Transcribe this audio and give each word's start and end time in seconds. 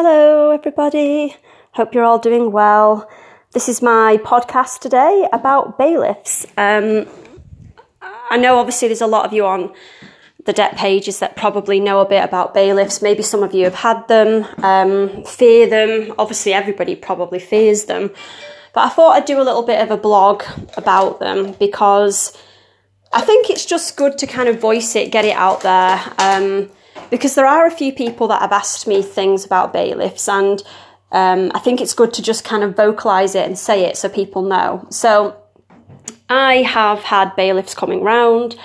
Hello, 0.00 0.52
everybody. 0.52 1.34
Hope 1.72 1.92
you're 1.92 2.04
all 2.04 2.20
doing 2.20 2.52
well. 2.52 3.10
This 3.52 3.68
is 3.68 3.82
my 3.82 4.16
podcast 4.18 4.78
today 4.78 5.26
about 5.32 5.76
bailiffs. 5.76 6.46
Um, 6.56 7.08
I 8.00 8.36
know 8.36 8.60
obviously 8.60 8.86
there's 8.86 9.00
a 9.00 9.08
lot 9.08 9.26
of 9.26 9.32
you 9.32 9.44
on 9.44 9.74
the 10.44 10.52
debt 10.52 10.76
pages 10.76 11.18
that 11.18 11.34
probably 11.34 11.80
know 11.80 11.98
a 12.00 12.08
bit 12.08 12.22
about 12.22 12.54
bailiffs. 12.54 13.02
Maybe 13.02 13.24
some 13.24 13.42
of 13.42 13.52
you 13.52 13.64
have 13.64 13.74
had 13.74 14.06
them, 14.06 14.46
um, 14.62 15.24
fear 15.24 15.68
them. 15.68 16.14
Obviously, 16.16 16.52
everybody 16.52 16.94
probably 16.94 17.40
fears 17.40 17.86
them. 17.86 18.12
But 18.74 18.82
I 18.82 18.90
thought 18.90 19.16
I'd 19.16 19.24
do 19.24 19.40
a 19.40 19.42
little 19.42 19.64
bit 19.64 19.82
of 19.82 19.90
a 19.90 19.96
blog 19.96 20.44
about 20.76 21.18
them 21.18 21.56
because 21.58 22.38
I 23.12 23.22
think 23.22 23.50
it's 23.50 23.66
just 23.66 23.96
good 23.96 24.16
to 24.18 24.28
kind 24.28 24.48
of 24.48 24.60
voice 24.60 24.94
it, 24.94 25.10
get 25.10 25.24
it 25.24 25.34
out 25.34 25.62
there. 25.62 26.00
Um, 26.18 26.70
because 27.10 27.34
there 27.34 27.46
are 27.46 27.66
a 27.66 27.70
few 27.70 27.92
people 27.92 28.28
that 28.28 28.42
have 28.42 28.52
asked 28.52 28.86
me 28.86 29.02
things 29.02 29.44
about 29.44 29.72
bailiffs, 29.72 30.28
and 30.28 30.62
um, 31.12 31.50
I 31.54 31.58
think 31.58 31.80
it's 31.80 31.94
good 31.94 32.12
to 32.14 32.22
just 32.22 32.44
kind 32.44 32.62
of 32.62 32.76
vocalize 32.76 33.34
it 33.34 33.46
and 33.46 33.58
say 33.58 33.84
it 33.84 33.96
so 33.96 34.08
people 34.08 34.42
know. 34.42 34.86
So 34.90 35.36
I 36.28 36.56
have 36.62 37.00
had 37.00 37.34
bailiffs 37.36 37.74
coming 37.74 38.02
round. 38.02 38.56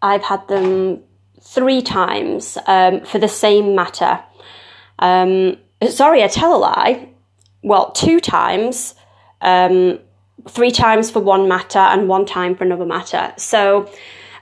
I've 0.00 0.22
had 0.22 0.46
them 0.48 1.02
three 1.42 1.82
times 1.82 2.56
um, 2.66 3.00
for 3.04 3.18
the 3.18 3.28
same 3.28 3.74
matter. 3.74 4.22
Um, 4.98 5.56
sorry, 5.88 6.22
I 6.22 6.28
tell 6.28 6.54
a 6.54 6.58
lie. 6.58 7.08
Well, 7.62 7.90
two 7.92 8.20
times, 8.20 8.94
um, 9.40 9.98
three 10.48 10.70
times 10.70 11.10
for 11.10 11.20
one 11.20 11.48
matter 11.48 11.78
and 11.78 12.08
one 12.08 12.24
time 12.24 12.54
for 12.54 12.64
another 12.64 12.86
matter. 12.86 13.32
So 13.36 13.90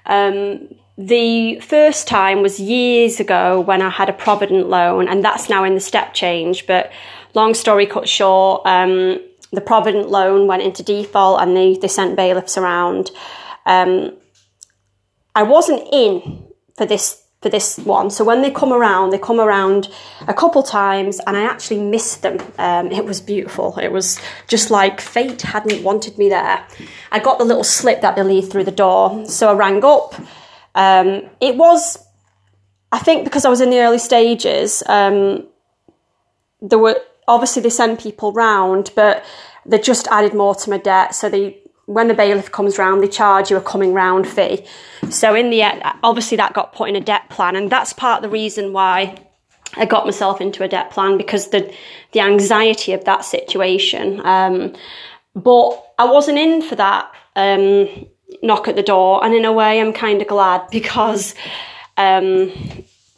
um, 0.07 0.69
the 0.98 1.61
first 1.61 2.09
time 2.09 2.43
was 2.43 2.59
years 2.59 3.20
ago 3.20 3.61
when 3.61 3.80
I 3.80 3.88
had 3.88 4.09
a 4.09 4.12
Provident 4.12 4.69
loan, 4.69 5.07
and 5.09 5.24
that's 5.24 5.48
now 5.48 5.62
in 5.62 5.74
the 5.74 5.80
step 5.80 6.12
change. 6.12 6.66
But 6.66 6.91
long 7.34 7.55
story 7.55 7.87
cut 7.87 8.09
short, 8.09 8.63
um, 8.66 9.21
the 9.52 9.60
Provident 9.60 10.10
loan 10.10 10.49
went 10.49 10.63
into 10.63 10.82
default 10.82 11.41
and 11.41 11.57
they, 11.57 11.76
they 11.76 11.88
sent 11.88 12.16
bailiffs 12.16 12.59
around. 12.59 13.13
Um, 13.65 14.16
I 15.37 15.45
wasn't 15.45 15.87
in 15.93 16.49
for 16.76 16.85
this 16.85 17.23
for 17.43 17.49
this 17.49 17.79
one. 17.79 18.10
So 18.10 18.24
when 18.24 18.43
they 18.43 18.51
come 18.51 18.73
around, 18.73 19.10
they 19.10 19.19
come 19.19 19.38
around 19.38 19.88
a 20.26 20.35
couple 20.35 20.65
times, 20.65 21.21
and 21.24 21.37
I 21.37 21.43
actually 21.43 21.80
missed 21.80 22.23
them. 22.23 22.41
Um, 22.59 22.91
it 22.91 23.04
was 23.04 23.21
beautiful. 23.21 23.79
It 23.79 23.93
was 23.93 24.21
just 24.49 24.73
like 24.73 25.01
fate 25.01 25.43
hadn't 25.43 25.85
wanted 25.85 26.19
me 26.19 26.29
there. 26.29 26.66
I 27.13 27.21
got 27.21 27.38
the 27.38 27.45
little 27.45 27.63
slip 27.63 28.01
that 28.01 28.16
they 28.16 28.24
leave 28.24 28.51
through 28.51 28.65
the 28.65 28.73
door, 28.73 29.24
so 29.26 29.51
I 29.51 29.52
rang 29.52 29.85
up. 29.85 30.16
Um, 30.74 31.29
it 31.41 31.57
was, 31.57 31.99
I 32.93 32.99
think, 32.99 33.24
because 33.24 33.45
I 33.45 33.49
was 33.49 33.61
in 33.61 33.71
the 33.71 33.80
early 33.80 33.99
stages. 33.99 34.83
Um, 34.87 35.47
there 36.60 36.79
were 36.79 36.97
obviously 37.27 37.63
they 37.63 37.71
send 37.71 37.99
people 37.99 38.33
round, 38.33 38.91
but 38.97 39.25
they 39.66 39.79
just 39.79 40.09
added 40.09 40.35
more 40.35 40.55
to 40.55 40.71
my 40.71 40.79
debt. 40.79 41.15
So 41.15 41.29
they, 41.29 41.60
when 41.87 42.09
the 42.09 42.15
bailiff 42.15 42.51
comes 42.51 42.79
round, 42.79 43.02
they 43.02 43.09
charge 43.09 43.51
you 43.51 43.57
a 43.57 43.60
coming 43.60 43.93
round 43.93 44.27
fee. 44.27 44.66
So 45.10 45.35
in 45.35 45.51
the 45.51 45.63
end, 45.63 45.83
obviously 46.02 46.37
that 46.38 46.55
got 46.55 46.73
put 46.73 46.88
in 46.88 46.97
a 46.97 47.01
debt 47.01 47.29
plan, 47.29 47.57
and 47.57 47.71
that's 47.71 47.93
part 47.93 48.19
of 48.19 48.23
the 48.23 48.32
reason 48.32 48.73
why 48.73 49.25
I 49.77 49.85
got 49.85 50.07
myself 50.07 50.41
into 50.41 50.65
a 50.65 50.69
debt 50.69 50.91
plan 50.91 51.19
because 51.19 51.49
the 51.49 51.73
the 52.13 52.21
anxiety 52.21 52.93
of 52.93 53.05
that 53.05 53.25
situation. 53.25 54.25
Um, 54.25 54.75
but 55.35 55.71
I 55.99 56.05
wasn't 56.10 56.38
in 56.38 56.63
for 56.63 56.75
that. 56.77 57.13
Um, 57.37 58.07
knock 58.43 58.68
at 58.68 58.76
the 58.76 58.82
door. 58.82 59.24
And 59.24 59.34
in 59.34 59.45
a 59.45 59.52
way, 59.52 59.80
I'm 59.80 59.93
kind 59.93 60.21
of 60.21 60.29
glad 60.29 60.62
because 60.71 61.34
um, 61.96 62.52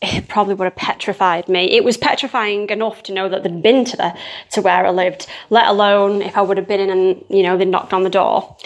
it 0.03 0.29
probably 0.29 0.55
would 0.55 0.65
have 0.65 0.77
petrified 0.77 1.49
me. 1.49 1.71
It 1.73 1.85
was 1.85 1.97
petrifying 1.97 2.71
enough 2.71 3.03
to 3.05 3.13
know 3.13 3.29
that 3.29 3.43
they'd 3.43 3.63
been 3.63 3.85
to 3.87 3.97
the 3.97 4.17
to 4.53 4.63
where 4.63 4.87
I 4.87 4.91
lived, 4.91 5.27
let 5.51 5.67
alone 5.67 6.23
if 6.23 6.37
I 6.37 6.43
would 6.43 6.57
have 6.57 6.69
been 6.69 6.81
in 6.81 6.91
and 6.91 7.25
you 7.29 7.43
know 7.43 7.57
they 7.57 7.65
knocked 7.65 7.93
on 7.93 8.03
the 8.03 8.11
door. 8.11 8.57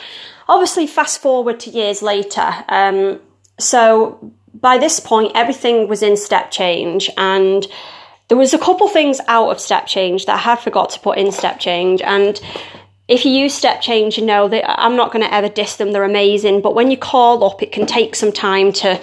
Obviously, 0.49 0.87
fast 0.87 1.21
forward 1.21 1.59
to 1.61 1.71
years 1.71 2.03
later. 2.03 2.53
Um, 2.69 3.21
so 3.59 4.33
by 4.53 4.79
this 4.79 5.01
point, 5.01 5.33
everything 5.35 5.89
was 5.89 6.03
in 6.03 6.17
step 6.17 6.51
change 6.51 7.11
and. 7.17 7.67
There 8.29 8.39
was 8.39 8.55
a 8.55 8.59
couple 8.59 8.89
things 8.89 9.21
out 9.29 9.51
of 9.51 9.61
step 9.61 9.87
change 9.87 10.25
that 10.25 10.37
I 10.37 10.39
had 10.39 10.59
forgot 10.59 10.89
to 10.91 11.01
put 11.01 11.19
in 11.19 11.31
step 11.31 11.61
change, 11.61 12.01
and 12.01 12.41
if 13.07 13.25
you 13.25 13.33
use 13.33 13.55
step 13.55 13.81
change, 13.81 14.17
you 14.17 14.25
know 14.25 14.49
that 14.49 14.65
I'm 14.81 14.97
not 14.97 15.13
going 15.13 15.25
to 15.25 15.33
ever 15.33 15.49
diss 15.49 15.77
them. 15.77 15.93
They're 15.93 16.05
amazing. 16.05 16.63
But 16.63 16.75
when 16.75 16.91
you 16.91 16.97
call 16.97 17.45
up, 17.45 17.63
it 17.63 17.73
can 17.73 17.87
take 17.87 18.15
some 18.15 18.33
time 18.33 18.73
to 18.75 19.01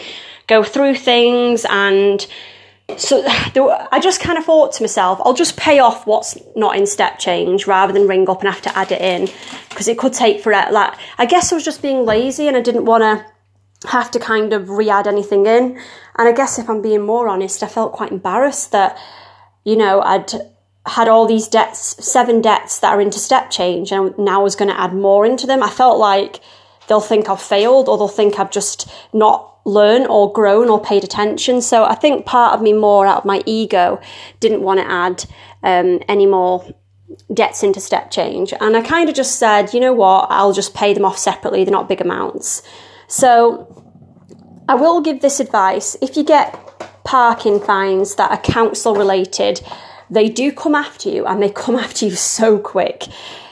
go 0.47 0.63
through 0.63 0.95
things. 0.95 1.65
And 1.69 2.25
so 2.97 3.23
I 3.27 3.99
just 4.01 4.19
kind 4.19 4.37
of 4.37 4.45
thought 4.45 4.73
to 4.73 4.83
myself, 4.83 5.19
I'll 5.23 5.33
just 5.33 5.55
pay 5.55 5.79
off 5.79 6.07
what's 6.07 6.37
not 6.55 6.75
in 6.75 6.87
step 6.87 7.19
change 7.19 7.67
rather 7.67 7.93
than 7.93 8.07
ring 8.07 8.27
up 8.29 8.41
and 8.41 8.51
have 8.51 8.63
to 8.63 8.77
add 8.77 8.91
it 8.91 9.01
in 9.01 9.29
because 9.69 9.87
it 9.87 9.97
could 9.97 10.13
take 10.13 10.41
forever. 10.41 10.71
Like, 10.71 10.93
I 11.17 11.25
guess 11.25 11.51
I 11.51 11.55
was 11.55 11.65
just 11.65 11.81
being 11.81 12.05
lazy 12.05 12.47
and 12.47 12.57
I 12.57 12.61
didn't 12.61 12.85
want 12.85 13.03
to 13.03 13.25
have 13.87 14.11
to 14.11 14.19
kind 14.19 14.53
of 14.53 14.69
re 14.69 14.89
add 14.89 15.07
anything 15.07 15.45
in. 15.45 15.77
And 16.17 16.27
I 16.27 16.31
guess 16.31 16.57
if 16.57 16.69
I'm 16.69 16.81
being 16.81 17.01
more 17.01 17.27
honest, 17.27 17.63
I 17.63 17.67
felt 17.67 17.93
quite 17.93 18.11
embarrassed 18.11 18.71
that, 18.71 18.97
you 19.63 19.75
know, 19.75 20.01
I'd 20.01 20.31
had 20.85 21.07
all 21.07 21.27
these 21.27 21.47
debts, 21.47 22.03
seven 22.03 22.41
debts 22.41 22.79
that 22.79 22.93
are 22.93 23.01
into 23.01 23.19
step 23.19 23.51
change, 23.51 23.91
and 23.91 24.17
now 24.17 24.39
I 24.41 24.43
was 24.43 24.55
going 24.55 24.69
to 24.69 24.79
add 24.79 24.93
more 24.93 25.25
into 25.25 25.45
them. 25.45 25.61
I 25.61 25.69
felt 25.69 25.99
like 25.99 26.39
they'll 26.87 26.99
think 26.99 27.29
I've 27.29 27.41
failed 27.41 27.87
or 27.87 27.97
they'll 27.97 28.07
think 28.07 28.39
I've 28.39 28.51
just 28.51 28.91
not 29.13 29.59
learned 29.63 30.07
or 30.07 30.33
grown 30.33 30.69
or 30.69 30.81
paid 30.81 31.03
attention. 31.03 31.61
So 31.61 31.85
I 31.85 31.95
think 31.95 32.25
part 32.25 32.53
of 32.53 32.61
me, 32.61 32.73
more 32.73 33.05
out 33.05 33.19
of 33.19 33.25
my 33.25 33.43
ego, 33.45 34.01
didn't 34.39 34.61
want 34.61 34.79
to 34.79 34.89
add 34.89 35.25
um, 35.63 35.99
any 36.07 36.25
more 36.25 36.65
debts 37.33 37.61
into 37.63 37.79
step 37.79 38.09
change. 38.09 38.53
And 38.59 38.75
I 38.75 38.81
kind 38.81 39.07
of 39.07 39.15
just 39.15 39.37
said, 39.37 39.73
you 39.73 39.79
know 39.79 39.93
what, 39.93 40.27
I'll 40.29 40.53
just 40.53 40.73
pay 40.73 40.93
them 40.93 41.05
off 41.05 41.17
separately. 41.17 41.63
They're 41.63 41.71
not 41.71 41.87
big 41.87 42.01
amounts. 42.01 42.63
So 43.07 43.83
I 44.67 44.75
will 44.75 45.01
give 45.01 45.21
this 45.21 45.39
advice 45.39 45.95
if 46.01 46.17
you 46.17 46.23
get 46.23 46.57
parking 47.03 47.59
fines 47.59 48.15
that 48.15 48.31
are 48.31 48.37
council 48.37 48.95
related 48.95 49.61
they 50.11 50.29
do 50.29 50.51
come 50.51 50.75
after 50.75 51.09
you 51.09 51.25
and 51.25 51.41
they 51.41 51.49
come 51.49 51.75
after 51.85 52.05
you 52.05 52.11
so 52.11 52.59
quick. 52.59 53.07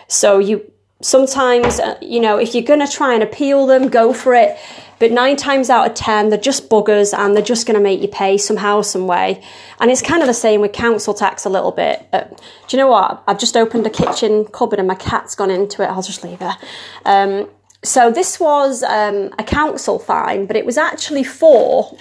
So 0.08 0.38
you 0.38 0.72
sometimes, 1.02 1.80
uh, 1.80 1.98
you 2.02 2.20
know, 2.20 2.38
if 2.38 2.54
you're 2.54 2.64
going 2.64 2.86
to 2.86 2.92
try 2.92 3.14
and 3.14 3.24
appeal 3.24 3.66
them, 3.66 3.88
go 3.88 4.14
for 4.14 4.34
it. 4.34 4.58
But 5.00 5.14
nine 5.14 5.38
times 5.38 5.70
out 5.70 5.88
of 5.88 5.94
ten, 5.94 6.28
they're 6.28 6.38
just 6.38 6.70
buggers 6.70 7.18
and 7.18 7.34
they're 7.34 7.42
just 7.42 7.66
going 7.66 7.78
to 7.78 7.82
make 7.82 8.02
you 8.02 8.10
pay 8.10 8.38
somehow, 8.38 8.82
some 8.82 9.08
way. 9.08 9.42
And 9.80 9.90
it's 9.90 10.02
kind 10.02 10.22
of 10.22 10.28
the 10.28 10.34
same 10.34 10.60
with 10.60 10.74
council 10.74 11.14
tax 11.14 11.46
a 11.46 11.50
little 11.50 11.72
bit. 11.72 12.06
Uh, 12.12 12.26
do 12.26 12.36
you 12.72 12.78
know 12.78 12.90
what? 12.90 13.24
I've 13.26 13.40
just 13.40 13.56
opened 13.56 13.88
a 13.88 13.90
kitchen 13.90 14.44
cupboard 14.46 14.78
and 14.78 14.90
my 14.90 14.96
cat's 14.96 15.36
gone 15.36 15.52
into 15.52 15.82
it. 15.84 15.86
I'll 15.86 16.02
just 16.02 16.22
leave 16.26 16.40
her. 16.40 16.58
Um, 17.06 17.50
so 17.82 18.12
this 18.12 18.42
was 18.42 18.84
um, 18.84 19.34
a 19.40 19.44
council 19.44 20.00
fine, 20.00 20.46
but 20.46 20.58
it 20.58 20.66
was 20.66 20.78
actually 20.78 21.24
for 21.24 21.98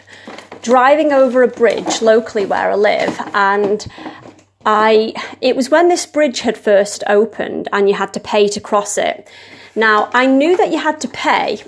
driving 0.60 1.12
over 1.12 1.44
a 1.44 1.48
bridge 1.48 2.02
locally 2.02 2.46
where 2.46 2.72
I 2.72 2.74
live. 2.74 3.16
And 3.32 3.86
I 4.70 5.14
it 5.40 5.56
was 5.56 5.70
when 5.70 5.88
this 5.88 6.04
bridge 6.04 6.40
had 6.40 6.58
first 6.58 7.02
opened 7.06 7.68
and 7.72 7.88
you 7.88 7.94
had 7.94 8.12
to 8.12 8.20
pay 8.20 8.48
to 8.48 8.60
cross 8.60 8.98
it. 8.98 9.26
Now 9.74 10.10
I 10.12 10.26
knew 10.26 10.58
that 10.58 10.70
you 10.70 10.78
had 10.78 11.00
to 11.00 11.08
pay, 11.08 11.62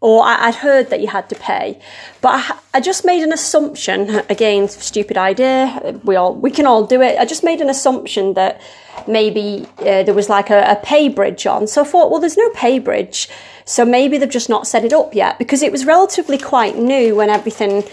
or 0.00 0.24
I, 0.24 0.46
would 0.46 0.56
heard 0.56 0.90
that 0.90 1.00
you 1.00 1.06
had 1.06 1.28
to 1.28 1.36
pay, 1.36 1.80
but 2.20 2.32
I, 2.40 2.58
I, 2.74 2.80
just 2.80 3.04
made 3.04 3.22
an 3.22 3.32
assumption. 3.32 4.22
Again, 4.28 4.66
stupid 4.68 5.16
idea. 5.16 6.00
We 6.02 6.16
all 6.16 6.34
we 6.34 6.50
can 6.50 6.66
all 6.66 6.84
do 6.84 7.00
it. 7.02 7.20
I 7.20 7.24
just 7.24 7.44
made 7.44 7.60
an 7.60 7.70
assumption 7.70 8.34
that 8.34 8.60
maybe 9.06 9.68
uh, 9.78 10.02
there 10.02 10.14
was 10.14 10.28
like 10.28 10.50
a, 10.50 10.72
a 10.72 10.76
pay 10.82 11.08
bridge 11.08 11.46
on. 11.46 11.68
So 11.68 11.82
I 11.82 11.84
thought, 11.84 12.10
well, 12.10 12.20
there's 12.20 12.36
no 12.36 12.50
pay 12.50 12.80
bridge. 12.80 13.28
So 13.64 13.84
maybe 13.84 14.18
they've 14.18 14.28
just 14.40 14.48
not 14.48 14.66
set 14.66 14.84
it 14.84 14.92
up 14.92 15.14
yet 15.14 15.38
because 15.38 15.62
it 15.62 15.70
was 15.70 15.86
relatively 15.86 16.38
quite 16.38 16.76
new 16.76 17.14
when 17.14 17.30
everything, 17.30 17.84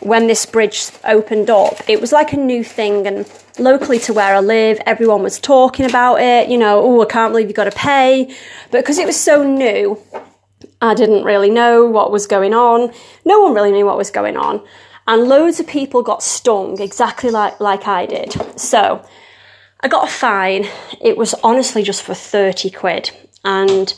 when 0.00 0.26
this 0.26 0.46
bridge 0.46 0.90
opened 1.04 1.50
up. 1.50 1.88
It 1.88 2.00
was 2.00 2.12
like 2.12 2.32
a 2.32 2.36
new 2.36 2.62
thing 2.62 3.06
and 3.06 3.30
locally 3.58 3.98
to 4.00 4.12
where 4.12 4.34
I 4.34 4.40
live, 4.40 4.80
everyone 4.86 5.22
was 5.22 5.38
talking 5.38 5.86
about 5.86 6.20
it, 6.20 6.48
you 6.48 6.58
know, 6.58 6.82
oh, 6.82 7.02
I 7.02 7.06
can't 7.06 7.32
believe 7.32 7.46
you've 7.46 7.56
got 7.56 7.64
to 7.64 7.70
pay. 7.70 8.34
But 8.70 8.82
because 8.82 8.98
it 8.98 9.06
was 9.06 9.18
so 9.18 9.42
new, 9.42 10.00
I 10.80 10.94
didn't 10.94 11.24
really 11.24 11.50
know 11.50 11.86
what 11.86 12.12
was 12.12 12.26
going 12.26 12.54
on. 12.54 12.92
No 13.24 13.40
one 13.40 13.54
really 13.54 13.72
knew 13.72 13.86
what 13.86 13.96
was 13.96 14.10
going 14.10 14.36
on. 14.36 14.62
And 15.08 15.24
loads 15.24 15.60
of 15.60 15.66
people 15.66 16.02
got 16.02 16.22
stung 16.22 16.80
exactly 16.80 17.30
like, 17.30 17.60
like 17.60 17.86
I 17.86 18.06
did. 18.06 18.34
So 18.58 19.04
I 19.80 19.88
got 19.88 20.08
a 20.08 20.10
fine. 20.10 20.66
It 21.00 21.16
was 21.16 21.34
honestly 21.44 21.82
just 21.82 22.02
for 22.02 22.14
30 22.14 22.70
quid. 22.70 23.10
And 23.44 23.94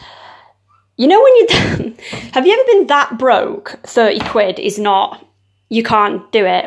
you 0.97 1.07
know, 1.07 1.23
when 1.23 1.37
you 1.37 1.47
have 2.33 2.47
you 2.47 2.53
ever 2.53 2.65
been 2.67 2.87
that 2.89 3.19
broke? 3.19 3.81
30 3.85 4.19
quid 4.29 4.59
is 4.59 4.79
not, 4.79 5.25
you 5.69 5.83
can't 5.83 6.31
do 6.33 6.45
it. 6.45 6.65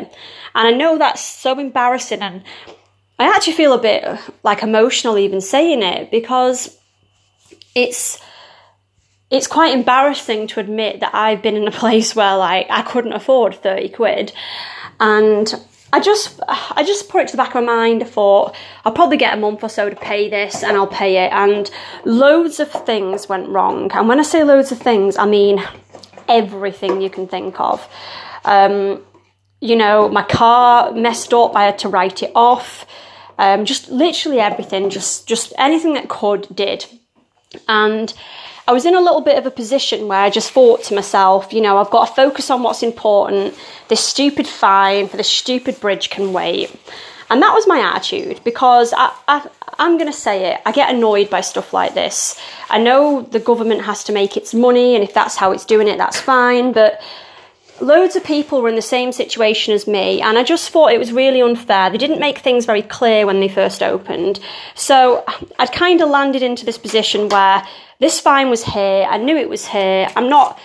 And 0.54 0.68
I 0.68 0.70
know 0.70 0.98
that's 0.98 1.22
so 1.22 1.58
embarrassing. 1.58 2.20
And 2.20 2.42
I 3.18 3.34
actually 3.34 3.54
feel 3.54 3.72
a 3.72 3.78
bit 3.78 4.04
like 4.42 4.62
emotional 4.62 5.18
even 5.18 5.40
saying 5.40 5.82
it 5.82 6.10
because 6.10 6.78
it's 7.74 8.20
it's 9.30 9.46
quite 9.46 9.72
embarrassing 9.72 10.46
to 10.46 10.60
admit 10.60 11.00
that 11.00 11.14
I've 11.14 11.42
been 11.42 11.56
in 11.56 11.66
a 11.66 11.70
place 11.82 12.14
where 12.14 12.36
like 12.36 12.66
I 12.70 12.82
couldn't 12.82 13.14
afford 13.14 13.54
30 13.54 13.88
quid 13.90 14.32
and 15.00 15.52
I 15.92 16.00
just 16.00 16.40
I 16.48 16.82
just 16.86 17.10
put 17.10 17.22
it 17.22 17.28
to 17.28 17.32
the 17.32 17.42
back 17.42 17.54
of 17.54 17.64
my 17.64 17.74
mind. 17.74 18.02
I 18.02 18.06
thought 18.06 18.56
I'll 18.84 18.92
probably 18.92 19.18
get 19.18 19.36
a 19.36 19.40
month 19.40 19.62
or 19.62 19.68
so 19.68 19.90
to 19.90 19.96
pay 19.96 20.30
this, 20.30 20.64
and 20.64 20.74
I'll 20.74 20.86
pay 20.86 21.26
it. 21.26 21.32
And 21.32 21.70
loads 22.06 22.60
of 22.60 22.70
things 22.86 23.28
went 23.28 23.48
wrong. 23.50 23.92
And 23.92 24.08
when 24.08 24.18
I 24.18 24.22
say 24.22 24.42
loads 24.42 24.72
of 24.72 24.78
things, 24.78 25.18
I 25.18 25.26
mean 25.26 25.62
everything 26.28 27.02
you 27.02 27.10
can 27.10 27.28
think 27.28 27.60
of. 27.60 27.86
Um, 28.44 29.02
you 29.60 29.76
know, 29.76 30.08
my 30.08 30.22
car 30.22 30.92
messed 30.92 31.32
up. 31.32 31.54
I 31.54 31.64
had 31.64 31.78
to 31.80 31.88
write 31.88 32.22
it 32.22 32.32
off. 32.34 32.86
Um, 33.38 33.64
just 33.64 33.90
literally 33.90 34.40
everything. 34.40 34.90
Just 34.90 35.26
just 35.26 35.52
anything 35.56 35.94
that 35.94 36.08
could 36.08 36.46
did. 36.54 36.86
And 37.68 38.12
I 38.66 38.72
was 38.72 38.86
in 38.86 38.94
a 38.94 39.00
little 39.00 39.20
bit 39.20 39.38
of 39.38 39.46
a 39.46 39.50
position 39.50 40.08
where 40.08 40.20
I 40.20 40.30
just 40.30 40.52
thought 40.52 40.84
to 40.84 40.94
myself, 40.94 41.52
you 41.52 41.60
know, 41.60 41.78
I've 41.78 41.90
got 41.90 42.06
to 42.06 42.14
focus 42.14 42.50
on 42.50 42.62
what's 42.62 42.82
important. 42.82 43.54
This 43.88 44.04
stupid 44.04 44.46
fine 44.46 45.08
for 45.08 45.16
this 45.16 45.28
stupid 45.28 45.80
bridge 45.80 46.10
can 46.10 46.32
wait. 46.32 46.70
And 47.28 47.40
that 47.42 47.54
was 47.54 47.66
my 47.66 47.78
attitude 47.80 48.40
because 48.44 48.92
I, 48.92 49.12
I, 49.26 49.48
I'm 49.78 49.96
going 49.96 50.10
to 50.10 50.16
say 50.16 50.52
it. 50.52 50.60
I 50.66 50.72
get 50.72 50.94
annoyed 50.94 51.30
by 51.30 51.40
stuff 51.40 51.72
like 51.72 51.94
this. 51.94 52.38
I 52.68 52.78
know 52.78 53.22
the 53.22 53.40
government 53.40 53.82
has 53.82 54.04
to 54.04 54.12
make 54.12 54.36
its 54.36 54.52
money, 54.52 54.94
and 54.94 55.02
if 55.02 55.14
that's 55.14 55.36
how 55.36 55.50
it's 55.52 55.64
doing 55.64 55.88
it, 55.88 55.98
that's 55.98 56.20
fine. 56.20 56.72
But 56.72 57.00
loads 57.82 58.16
of 58.16 58.24
people 58.24 58.62
were 58.62 58.68
in 58.68 58.76
the 58.76 58.82
same 58.82 59.12
situation 59.12 59.74
as 59.74 59.86
me, 59.86 60.22
and 60.22 60.38
I 60.38 60.44
just 60.44 60.70
thought 60.70 60.92
it 60.92 60.98
was 60.98 61.12
really 61.12 61.42
unfair. 61.42 61.90
They 61.90 61.98
didn't 61.98 62.20
make 62.20 62.38
things 62.38 62.64
very 62.64 62.82
clear 62.82 63.26
when 63.26 63.40
they 63.40 63.48
first 63.48 63.82
opened. 63.82 64.40
So 64.74 65.24
I'd 65.58 65.72
kind 65.72 66.00
of 66.00 66.08
landed 66.08 66.42
into 66.42 66.64
this 66.64 66.78
position 66.78 67.28
where 67.28 67.66
this 67.98 68.20
fine 68.20 68.50
was 68.50 68.64
here, 68.64 69.06
I 69.08 69.18
knew 69.18 69.36
it 69.36 69.48
was 69.48 69.66
here. 69.66 70.08
I'm 70.16 70.28
not 70.28 70.58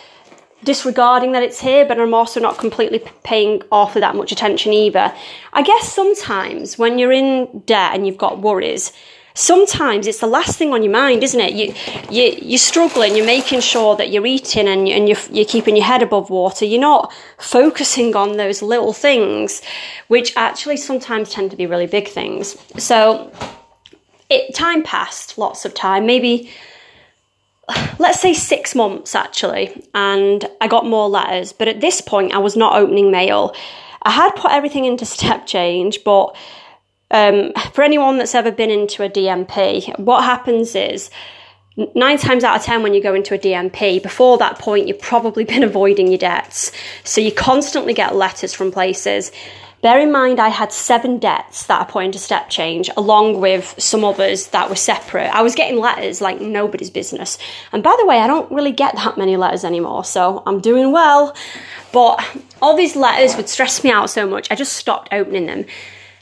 disregarding 0.63 1.33
that 1.33 1.43
it's 1.43 1.59
here, 1.59 1.85
but 1.85 1.99
I'm 1.99 2.13
also 2.13 2.39
not 2.39 2.57
completely 2.57 3.03
paying 3.23 3.61
awfully 3.71 4.01
that 4.01 4.15
much 4.15 4.31
attention 4.31 4.73
either. 4.73 5.13
I 5.53 5.61
guess 5.61 5.93
sometimes 5.93 6.77
when 6.77 6.97
you're 6.97 7.11
in 7.11 7.61
debt 7.65 7.93
and 7.93 8.07
you've 8.07 8.17
got 8.17 8.39
worries, 8.39 8.91
sometimes 9.37 10.07
it's 10.07 10.19
the 10.19 10.27
last 10.27 10.57
thing 10.57 10.73
on 10.73 10.81
your 10.81 10.91
mind, 10.91 11.23
isn't 11.23 11.39
it? 11.39 11.53
You, 11.53 11.73
you, 12.09 12.37
you're 12.41 12.57
struggling, 12.57 13.15
you're 13.15 13.25
making 13.25 13.61
sure 13.61 13.95
that 13.95 14.09
you're 14.09 14.25
eating 14.25 14.67
and, 14.67 14.87
and 14.87 15.07
you're, 15.07 15.19
you're 15.31 15.45
keeping 15.45 15.75
your 15.75 15.85
head 15.85 16.01
above 16.01 16.29
water. 16.31 16.65
You're 16.65 16.81
not 16.81 17.13
focusing 17.37 18.15
on 18.15 18.37
those 18.37 18.63
little 18.63 18.93
things, 18.93 19.61
which 20.07 20.33
actually 20.35 20.77
sometimes 20.77 21.29
tend 21.29 21.51
to 21.51 21.57
be 21.57 21.67
really 21.67 21.85
big 21.85 22.07
things. 22.07 22.57
So 22.79 23.31
it, 24.29 24.55
time 24.55 24.81
passed, 24.81 25.37
lots 25.37 25.65
of 25.65 25.73
time, 25.75 26.07
maybe 26.07 26.49
let's 27.99 28.19
say 28.19 28.33
six 28.33 28.73
months 28.73 29.13
actually, 29.13 29.85
and 29.93 30.45
I 30.59 30.67
got 30.67 30.85
more 30.85 31.07
letters. 31.07 31.53
But 31.53 31.67
at 31.67 31.79
this 31.79 32.01
point, 32.01 32.33
I 32.33 32.39
was 32.39 32.55
not 32.55 32.75
opening 32.75 33.11
mail. 33.11 33.53
I 34.01 34.09
had 34.09 34.31
put 34.31 34.51
everything 34.51 34.85
into 34.85 35.05
step 35.05 35.45
change, 35.45 36.03
but 36.03 36.35
um, 37.11 37.53
for 37.73 37.83
anyone 37.83 38.17
that's 38.17 38.35
ever 38.35 38.51
been 38.51 38.69
into 38.69 39.03
a 39.03 39.09
DMP, 39.09 39.97
what 39.99 40.23
happens 40.23 40.75
is 40.75 41.09
nine 41.95 42.17
times 42.17 42.43
out 42.43 42.57
of 42.57 42.63
ten 42.63 42.83
when 42.83 42.93
you 42.93 43.01
go 43.01 43.13
into 43.13 43.35
a 43.35 43.39
DMP, 43.39 44.01
before 44.01 44.37
that 44.39 44.59
point, 44.59 44.87
you've 44.87 44.99
probably 44.99 45.45
been 45.45 45.63
avoiding 45.71 46.07
your 46.07 46.17
debts. 46.17 46.71
So 47.03 47.21
you 47.21 47.31
constantly 47.31 47.93
get 47.93 48.15
letters 48.15 48.53
from 48.53 48.71
places. 48.71 49.31
Bear 49.83 49.99
in 49.99 50.11
mind, 50.11 50.39
I 50.39 50.49
had 50.49 50.73
seven 50.73 51.19
debts 51.19 51.67
that 51.67 51.79
I 51.79 51.83
put 51.83 52.15
step 52.15 52.49
change, 52.49 52.89
along 52.97 53.39
with 53.39 53.75
some 53.77 54.03
others 54.03 54.47
that 54.47 54.69
were 54.69 54.75
separate. 54.75 55.29
I 55.29 55.43
was 55.43 55.53
getting 55.53 55.79
letters 55.79 56.19
like 56.19 56.41
nobody's 56.41 56.89
business. 56.89 57.37
And 57.71 57.83
by 57.83 57.95
the 57.99 58.07
way, 58.07 58.17
I 58.19 58.25
don't 58.25 58.51
really 58.51 58.71
get 58.71 58.95
that 58.95 59.19
many 59.19 59.37
letters 59.37 59.63
anymore, 59.63 60.03
so 60.03 60.41
I'm 60.47 60.61
doing 60.61 60.91
well. 60.91 61.35
But 61.93 62.25
all 62.59 62.75
these 62.75 62.95
letters 62.95 63.37
would 63.37 63.49
stress 63.49 63.83
me 63.83 63.91
out 63.91 64.09
so 64.09 64.27
much, 64.27 64.47
I 64.49 64.55
just 64.55 64.73
stopped 64.73 65.09
opening 65.11 65.45
them. 65.45 65.65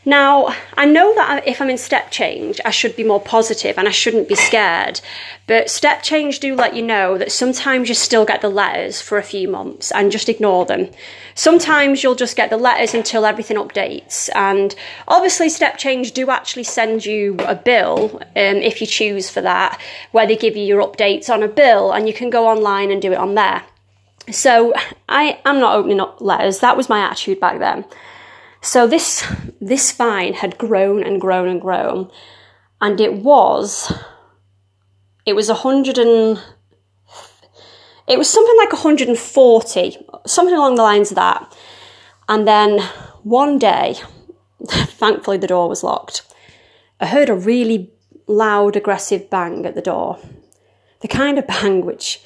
Now, 0.08 0.56
I 0.78 0.86
know 0.86 1.16
that 1.16 1.48
if 1.48 1.60
I'm 1.60 1.70
in 1.72 1.80
step 1.80 2.12
change, 2.12 2.62
I 2.64 2.70
should 2.70 2.96
be 2.96 3.04
more 3.04 3.20
positive 3.20 3.76
and 3.80 3.88
I 3.88 3.92
shouldn't 3.92 4.28
be 4.28 4.36
scared. 4.36 5.02
But 5.48 5.72
step 5.72 6.04
change 6.04 6.40
do 6.40 6.54
let 6.54 6.76
you 6.76 6.84
know 6.84 7.18
that 7.18 7.32
sometimes 7.32 7.90
you 7.90 7.96
still 7.96 8.24
get 8.24 8.42
the 8.42 8.50
letters 8.50 9.02
for 9.02 9.18
a 9.18 9.24
few 9.24 9.48
months 9.48 9.92
and 9.92 10.12
just 10.12 10.30
ignore 10.30 10.64
them. 10.66 10.92
Sometimes 11.34 12.04
you'll 12.04 12.14
just 12.14 12.38
get 12.38 12.52
the 12.52 12.58
letters 12.58 12.94
until 12.94 13.26
everything 13.26 13.58
updates. 13.58 14.30
And 14.36 14.76
obviously, 15.08 15.50
step 15.50 15.80
change 15.80 16.12
do 16.12 16.30
actually 16.30 16.66
send 16.66 17.04
you 17.04 17.38
a 17.40 17.56
bill 17.56 18.22
um, 18.22 18.58
if 18.58 18.82
you 18.82 18.88
choose 18.88 19.32
for 19.32 19.42
that, 19.42 19.82
where 20.12 20.28
they 20.28 20.36
give 20.36 20.56
you 20.56 20.64
your 20.64 20.84
updates 20.84 21.32
on 21.32 21.42
a 21.42 21.48
bill 21.48 21.92
and 21.92 22.08
you 22.08 22.14
can 22.14 22.30
go 22.30 22.48
online 22.48 22.92
and 22.92 23.02
do 23.02 23.12
it 23.12 23.18
on 23.18 23.34
there. 23.34 23.64
So 24.32 24.74
I 25.10 25.40
am 25.46 25.60
not 25.60 25.76
opening 25.76 26.00
up 26.00 26.22
letters. 26.22 26.60
That 26.60 26.78
was 26.78 26.90
my 26.90 27.00
attitude 27.00 27.40
back 27.40 27.58
then. 27.58 27.86
So 28.66 28.88
this 28.88 29.24
this 29.62 29.92
fine 29.92 30.34
had 30.34 30.58
grown 30.58 31.04
and 31.04 31.22
grown 31.22 31.48
and 31.48 31.62
grown, 31.62 32.10
and 32.82 33.00
it 33.00 33.14
was 33.14 33.94
it 35.24 35.34
was 35.34 35.50
a 35.50 35.62
hundred 35.66 36.00
and 36.00 36.42
it 38.08 38.18
was 38.18 38.28
something 38.28 38.58
like 38.58 38.74
140, 38.74 39.98
something 40.26 40.56
along 40.56 40.76
the 40.76 40.82
lines 40.82 41.12
of 41.12 41.16
that. 41.16 41.56
And 42.28 42.48
then 42.48 42.80
one 43.22 43.60
day, 43.60 43.98
thankfully 44.68 45.38
the 45.38 45.48
door 45.48 45.70
was 45.70 45.84
locked. 45.84 46.24
I 47.00 47.06
heard 47.06 47.30
a 47.30 47.36
really 47.36 47.92
loud, 48.26 48.76
aggressive 48.76 49.30
bang 49.30 49.64
at 49.68 49.76
the 49.76 49.82
door. 49.82 50.18
The 51.02 51.08
kind 51.08 51.38
of 51.38 51.46
bang 51.46 51.86
which, 51.86 52.20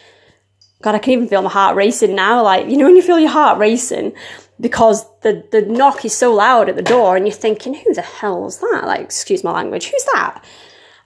God, 0.82 0.96
I 0.96 1.00
can 1.00 1.14
even 1.14 1.28
feel 1.28 1.42
my 1.42 1.50
heart 1.50 1.76
racing 1.76 2.16
now. 2.16 2.44
Like, 2.44 2.70
you 2.70 2.78
know, 2.78 2.86
when 2.86 2.96
you 2.96 3.02
feel 3.02 3.20
your 3.20 3.30
heart 3.30 3.58
racing, 3.58 4.14
because 4.60 5.06
the, 5.22 5.44
the 5.52 5.62
knock 5.62 6.04
is 6.06 6.16
so 6.16 6.34
loud 6.34 6.70
at 6.70 6.76
the 6.76 6.82
door 6.82 7.16
and 7.16 7.26
you're 7.26 7.36
thinking, 7.36 7.74
who 7.74 7.94
the 7.94 8.02
hell 8.02 8.46
is 8.48 8.58
that? 8.58 8.84
Like, 8.86 9.02
excuse 9.02 9.44
my 9.44 9.52
language, 9.52 9.86
who's 9.88 10.06
that? 10.14 10.44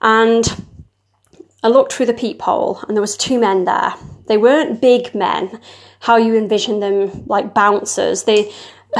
And 0.01 0.65
I 1.61 1.67
looked 1.67 1.94
through 1.94 2.07
the 2.07 2.13
peephole 2.13 2.79
and 2.88 2.95
there 2.97 3.01
was 3.01 3.17
two 3.17 3.39
men 3.39 3.65
there. 3.65 3.94
They 4.27 4.38
weren't 4.38 4.81
big 4.81 5.13
men, 5.13 5.59
how 6.00 6.17
you 6.17 6.35
envision 6.35 6.79
them 6.79 7.25
like 7.25 7.53
bouncers. 7.53 8.23
They 8.23 8.51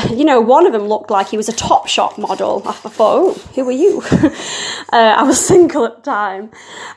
you 0.12 0.26
know, 0.26 0.42
one 0.42 0.66
of 0.66 0.74
them 0.74 0.84
looked 0.84 1.12
like 1.12 1.28
he 1.28 1.38
was 1.38 1.50
a 1.50 1.54
top 1.54 1.88
shop 1.88 2.18
model. 2.18 2.62
I 2.66 2.72
thought, 2.72 2.94
oh, 3.00 3.34
who 3.56 3.68
are 3.68 3.72
you? 3.72 4.02
uh, 4.92 5.16
I 5.18 5.24
was 5.24 5.44
single 5.46 5.86
at 5.86 5.98
the 5.98 6.02
time. 6.02 6.52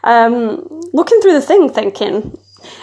Um, 0.05 0.67
looking 0.93 1.21
through 1.21 1.35
the 1.35 1.43
thing, 1.43 1.71
thinking, 1.71 2.39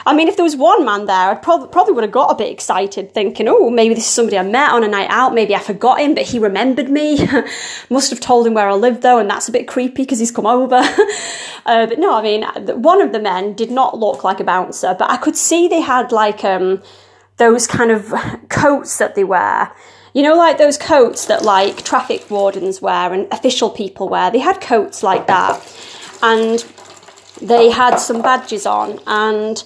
I 0.06 0.14
mean, 0.14 0.28
if 0.28 0.36
there 0.36 0.44
was 0.44 0.56
one 0.56 0.86
man 0.86 1.06
there, 1.06 1.32
I 1.32 1.36
prob- 1.36 1.72
probably 1.72 1.94
would 1.94 2.04
have 2.04 2.12
got 2.12 2.32
a 2.32 2.36
bit 2.36 2.52
excited, 2.52 3.14
thinking, 3.14 3.48
oh, 3.48 3.70
maybe 3.70 3.94
this 3.94 4.06
is 4.06 4.12
somebody 4.12 4.38
I 4.38 4.44
met 4.44 4.72
on 4.72 4.84
a 4.84 4.88
night 4.88 5.10
out. 5.10 5.34
Maybe 5.34 5.56
I 5.56 5.60
forgot 5.60 6.00
him, 6.00 6.14
but 6.14 6.24
he 6.24 6.40
remembered 6.40 6.90
me. 6.90 7.28
Must 7.90 8.10
have 8.10 8.20
told 8.20 8.46
him 8.46 8.54
where 8.54 8.68
I 8.68 8.74
lived, 8.74 9.02
though, 9.02 9.20
and 9.20 9.30
that's 9.30 9.48
a 9.48 9.52
bit 9.52 9.68
creepy 9.68 10.04
because 10.04 10.20
he's 10.20 10.32
come 10.32 10.46
over. 10.46 10.75
uh, 11.66 11.88
but 11.88 12.00
no, 12.00 12.16
I 12.16 12.22
mean, 12.22 12.44
one 12.82 13.02
of 13.02 13.12
the 13.12 13.20
men 13.20 13.54
did 13.54 13.72
not 13.72 13.98
look 13.98 14.24
like 14.24 14.40
a 14.40 14.44
bouncer, 14.44 14.96
but 14.98 15.10
I 15.10 15.18
could 15.18 15.36
see 15.36 15.68
they 15.68 15.82
had 15.82 16.12
like 16.12 16.44
um, 16.44 16.82
those 17.38 17.68
kind 17.68 17.92
of 17.92 18.13
coats 18.50 18.98
that 18.98 19.16
they 19.16 19.24
wear. 19.24 19.72
You 20.13 20.22
know, 20.22 20.36
like 20.36 20.60
those 20.60 20.78
coats 20.78 21.25
that 21.25 21.44
like 21.44 21.84
traffic 21.84 22.30
wardens 22.30 22.82
wear 22.82 23.13
and 23.13 23.32
official 23.32 23.70
people 23.70 24.10
wear. 24.10 24.30
They 24.30 24.40
had 24.40 24.62
coats 24.62 25.02
like 25.02 25.25
that. 25.28 25.60
And 26.22 26.63
they 27.44 27.70
had 27.70 27.98
some 27.98 28.22
badges 28.22 28.66
on 28.66 29.00
and 29.06 29.64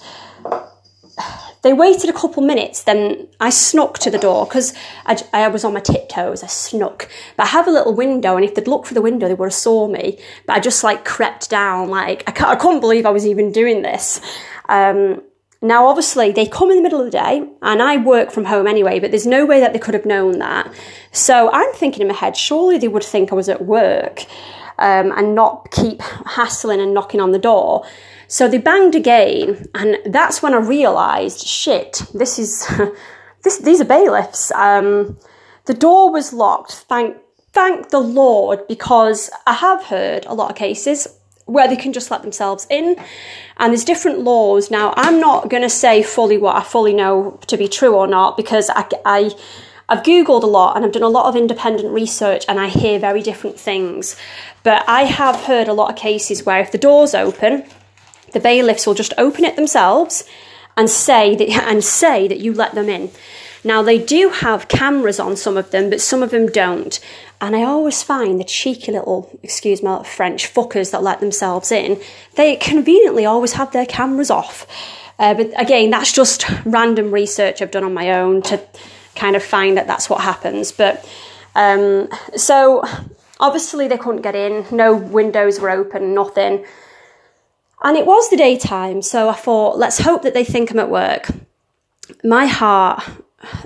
they 1.62 1.72
waited 1.72 2.08
a 2.08 2.12
couple 2.12 2.42
minutes 2.42 2.84
then 2.84 3.28
i 3.40 3.50
snuck 3.50 3.98
to 3.98 4.10
the 4.10 4.18
door 4.18 4.46
because 4.46 4.74
I, 5.06 5.20
I, 5.32 5.48
was 5.48 5.64
on 5.64 5.74
my 5.74 5.80
tiptoes 5.80 6.42
i 6.42 6.46
snuck. 6.46 7.08
But 7.36 7.44
i 7.44 7.46
have 7.46 7.66
a 7.66 7.70
little 7.70 7.94
window 7.94 8.36
and 8.36 8.44
if 8.44 8.54
they'd 8.54 8.68
looked 8.68 8.88
through 8.88 8.96
the 8.96 9.02
window 9.02 9.28
they 9.28 9.34
would 9.34 9.46
have 9.46 9.52
saw 9.52 9.88
me. 9.88 10.18
But 10.46 10.56
i 10.56 10.60
just 10.60 10.84
like 10.84 11.04
crept 11.04 11.50
down 11.50 11.88
like 11.88 12.24
i, 12.26 12.32
can't, 12.32 12.50
I 12.50 12.56
couldn't 12.56 12.80
believe 12.80 13.06
i 13.06 13.10
was 13.10 13.26
even 13.26 13.52
doing 13.52 13.82
this. 13.82 14.20
Um, 14.68 15.22
now 15.60 15.86
obviously 15.86 16.30
they 16.30 16.46
come 16.46 16.70
in 16.70 16.76
the 16.76 16.82
middle 16.82 17.00
of 17.00 17.06
the 17.06 17.10
day 17.10 17.48
and 17.62 17.82
i 17.82 17.96
work 17.96 18.30
from 18.30 18.44
home 18.44 18.66
anyway 18.66 19.00
but 19.00 19.10
there's 19.10 19.26
no 19.26 19.44
way 19.44 19.58
that 19.58 19.72
they 19.72 19.78
could 19.78 19.94
have 19.94 20.06
known 20.06 20.38
that. 20.38 20.72
So 21.12 21.50
i'm 21.52 21.72
thinking 21.74 22.02
in 22.02 22.08
my 22.08 22.14
head 22.14 22.36
surely 22.36 22.78
they 22.78 22.88
would 22.88 23.04
think 23.04 23.32
i 23.32 23.34
was 23.34 23.48
at 23.48 23.64
work 23.64 24.24
um, 24.78 25.12
and 25.12 25.34
not 25.34 25.70
keep 25.70 26.00
hassling 26.02 26.80
and 26.80 26.94
knocking 26.94 27.20
on 27.20 27.32
the 27.32 27.38
door. 27.38 27.84
So 28.26 28.48
they 28.48 28.58
banged 28.58 28.94
again, 28.94 29.66
and 29.74 29.98
that's 30.06 30.42
when 30.42 30.54
I 30.54 30.58
realised, 30.58 31.46
shit, 31.46 32.02
this 32.12 32.38
is 32.38 32.66
this. 33.42 33.58
These 33.58 33.80
are 33.80 33.86
bailiffs. 33.86 34.50
Um, 34.52 35.18
the 35.64 35.74
door 35.74 36.12
was 36.12 36.32
locked. 36.32 36.72
Thank 36.72 37.16
thank 37.52 37.88
the 37.90 38.00
Lord, 38.00 38.66
because 38.68 39.30
I 39.46 39.54
have 39.54 39.84
heard 39.84 40.26
a 40.26 40.34
lot 40.34 40.50
of 40.50 40.56
cases 40.56 41.08
where 41.48 41.66
they 41.66 41.76
can 41.76 41.94
just 41.94 42.10
let 42.10 42.22
themselves 42.22 42.66
in. 42.68 42.94
And 43.56 43.72
there's 43.72 43.84
different 43.84 44.20
laws. 44.20 44.70
Now, 44.70 44.92
I'm 44.96 45.18
not 45.18 45.48
going 45.48 45.62
to 45.62 45.70
say 45.70 46.02
fully 46.02 46.36
what 46.36 46.56
I 46.56 46.62
fully 46.62 46.92
know 46.92 47.40
to 47.46 47.56
be 47.56 47.68
true 47.68 47.94
or 47.96 48.06
not 48.06 48.36
because 48.36 48.70
I, 48.70 48.86
I 49.06 49.30
I've 49.88 50.02
Googled 50.02 50.42
a 50.42 50.46
lot 50.46 50.76
and 50.76 50.84
I've 50.84 50.92
done 50.92 51.02
a 51.02 51.08
lot 51.08 51.26
of 51.26 51.36
independent 51.36 51.92
research 51.92 52.44
and 52.48 52.60
I 52.60 52.68
hear 52.68 52.98
very 52.98 53.22
different 53.22 53.58
things. 53.58 54.16
But 54.62 54.84
I 54.86 55.04
have 55.04 55.36
heard 55.36 55.66
a 55.66 55.72
lot 55.72 55.90
of 55.90 55.96
cases 55.96 56.44
where 56.44 56.60
if 56.60 56.72
the 56.72 56.78
door's 56.78 57.14
open, 57.14 57.64
the 58.32 58.40
bailiffs 58.40 58.86
will 58.86 58.94
just 58.94 59.14
open 59.16 59.44
it 59.44 59.56
themselves 59.56 60.24
and 60.76 60.90
say 60.90 61.34
that 61.36 61.48
and 61.68 61.82
say 61.82 62.28
that 62.28 62.40
you 62.40 62.52
let 62.52 62.74
them 62.74 62.88
in. 62.88 63.10
Now, 63.64 63.82
they 63.82 63.98
do 63.98 64.28
have 64.28 64.68
cameras 64.68 65.18
on 65.18 65.36
some 65.36 65.56
of 65.56 65.72
them, 65.72 65.90
but 65.90 66.00
some 66.00 66.22
of 66.22 66.30
them 66.30 66.46
don't. 66.46 66.98
And 67.40 67.56
I 67.56 67.62
always 67.62 68.02
find 68.02 68.38
the 68.38 68.44
cheeky 68.44 68.92
little, 68.92 69.36
excuse 69.42 69.82
my 69.82 70.04
French, 70.04 70.52
fuckers 70.52 70.92
that 70.92 71.02
let 71.02 71.20
themselves 71.20 71.72
in, 71.72 72.00
they 72.36 72.56
conveniently 72.56 73.24
always 73.24 73.54
have 73.54 73.72
their 73.72 73.86
cameras 73.86 74.30
off. 74.30 74.66
Uh, 75.18 75.34
but 75.34 75.60
again, 75.60 75.90
that's 75.90 76.12
just 76.12 76.44
random 76.64 77.10
research 77.10 77.60
I've 77.60 77.72
done 77.72 77.84
on 77.84 77.94
my 77.94 78.12
own 78.12 78.42
to 78.42 78.62
kind 79.18 79.36
of 79.36 79.42
find 79.42 79.76
that 79.76 79.86
that's 79.86 80.08
what 80.08 80.20
happens. 80.20 80.72
But 80.72 81.06
um, 81.54 82.08
so 82.36 82.84
obviously 83.40 83.88
they 83.88 83.98
couldn't 83.98 84.22
get 84.22 84.34
in, 84.34 84.66
no 84.70 84.94
windows 84.94 85.60
were 85.60 85.70
open, 85.70 86.14
nothing. 86.14 86.64
And 87.82 87.96
it 87.96 88.06
was 88.06 88.28
the 88.28 88.36
daytime, 88.36 89.02
so 89.02 89.28
I 89.28 89.34
thought, 89.34 89.78
let's 89.78 90.00
hope 90.00 90.22
that 90.22 90.34
they 90.34 90.44
think 90.44 90.70
I'm 90.70 90.80
at 90.80 90.90
work. 90.90 91.28
My 92.24 92.46
heart, 92.46 93.04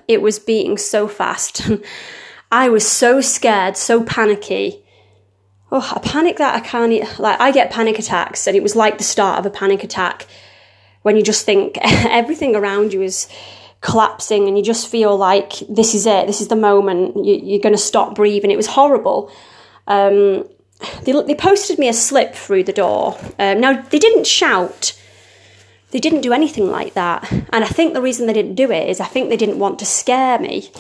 it 0.07 0.21
was 0.21 0.39
beating 0.39 0.77
so 0.77 1.09
fast. 1.09 1.71
I 2.53 2.69
was 2.69 2.87
so 2.87 3.23
scared, 3.23 3.79
so 3.79 4.05
panicky. 4.05 4.85
Oh, 5.71 5.91
a 5.97 6.01
panic 6.01 6.37
that 6.37 6.55
I 6.55 6.61
can't, 6.61 7.19
like, 7.19 7.41
I 7.41 7.51
get 7.53 7.71
panic 7.71 7.99
attacks, 7.99 8.47
and 8.47 8.55
it 8.55 8.63
was 8.63 8.77
like 8.77 8.99
the 8.99 9.05
start 9.05 9.39
of 9.39 9.47
a 9.47 9.51
panic 9.51 9.83
attack 9.83 10.27
when 11.01 11.17
you 11.17 11.23
just 11.23 11.47
think 11.47 11.79
everything 11.83 12.55
around 12.55 12.93
you 12.93 13.01
is 13.01 13.29
collapsing 13.83 14.49
and 14.49 14.57
you 14.57 14.65
just 14.65 14.89
feel 14.89 15.17
like 15.17 15.53
this 15.69 15.95
is 15.95 16.07
it, 16.07 16.27
this 16.27 16.41
is 16.41 16.49
the 16.49 16.57
moment, 16.57 17.25
you, 17.25 17.57
are 17.57 17.63
going 17.63 17.75
to 17.75 17.79
stop 17.79 18.15
breathing. 18.15 18.51
It 18.51 18.57
was 18.57 18.69
horrible. 18.69 19.31
Um, 19.87 20.49
they, 21.03 21.13
they 21.13 21.35
posted 21.35 21.79
me 21.79 21.89
a 21.89 21.93
slip 21.93 22.35
through 22.35 22.65
the 22.65 22.73
door. 22.73 23.19
Um, 23.39 23.61
now, 23.61 23.83
they 23.83 23.99
didn't 23.99 24.27
shout, 24.27 24.99
they 25.91 25.99
didn't 25.99 26.23
do 26.23 26.33
anything 26.33 26.71
like 26.71 26.95
that. 26.95 27.31
And 27.31 27.65
I 27.65 27.69
think 27.69 27.93
the 27.93 28.03
reason 28.03 28.27
they 28.27 28.33
didn't 28.33 28.55
do 28.55 28.71
it 28.71 28.89
is 28.89 29.01
I 29.01 29.07
think 29.07 29.29
they 29.29 29.37
didn't 29.37 29.59
want 29.59 29.79
to 29.81 29.85
scare 29.85 30.39
me 30.39 30.71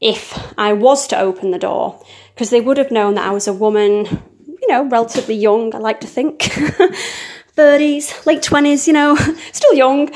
if 0.00 0.36
I 0.58 0.72
was 0.72 1.06
to 1.08 1.18
open 1.18 1.50
the 1.50 1.58
door, 1.58 2.02
because 2.34 2.50
they 2.50 2.60
would 2.60 2.76
have 2.76 2.90
known 2.90 3.14
that 3.14 3.26
I 3.26 3.30
was 3.30 3.46
a 3.46 3.52
woman, 3.52 4.04
you 4.46 4.68
know, 4.68 4.84
relatively 4.88 5.36
young, 5.36 5.74
I 5.74 5.78
like 5.78 6.00
to 6.00 6.08
think. 6.08 6.50
30s, 7.56 8.24
late 8.26 8.42
20s, 8.42 8.86
you 8.86 8.92
know, 8.92 9.14
still 9.52 9.74
young 9.74 10.10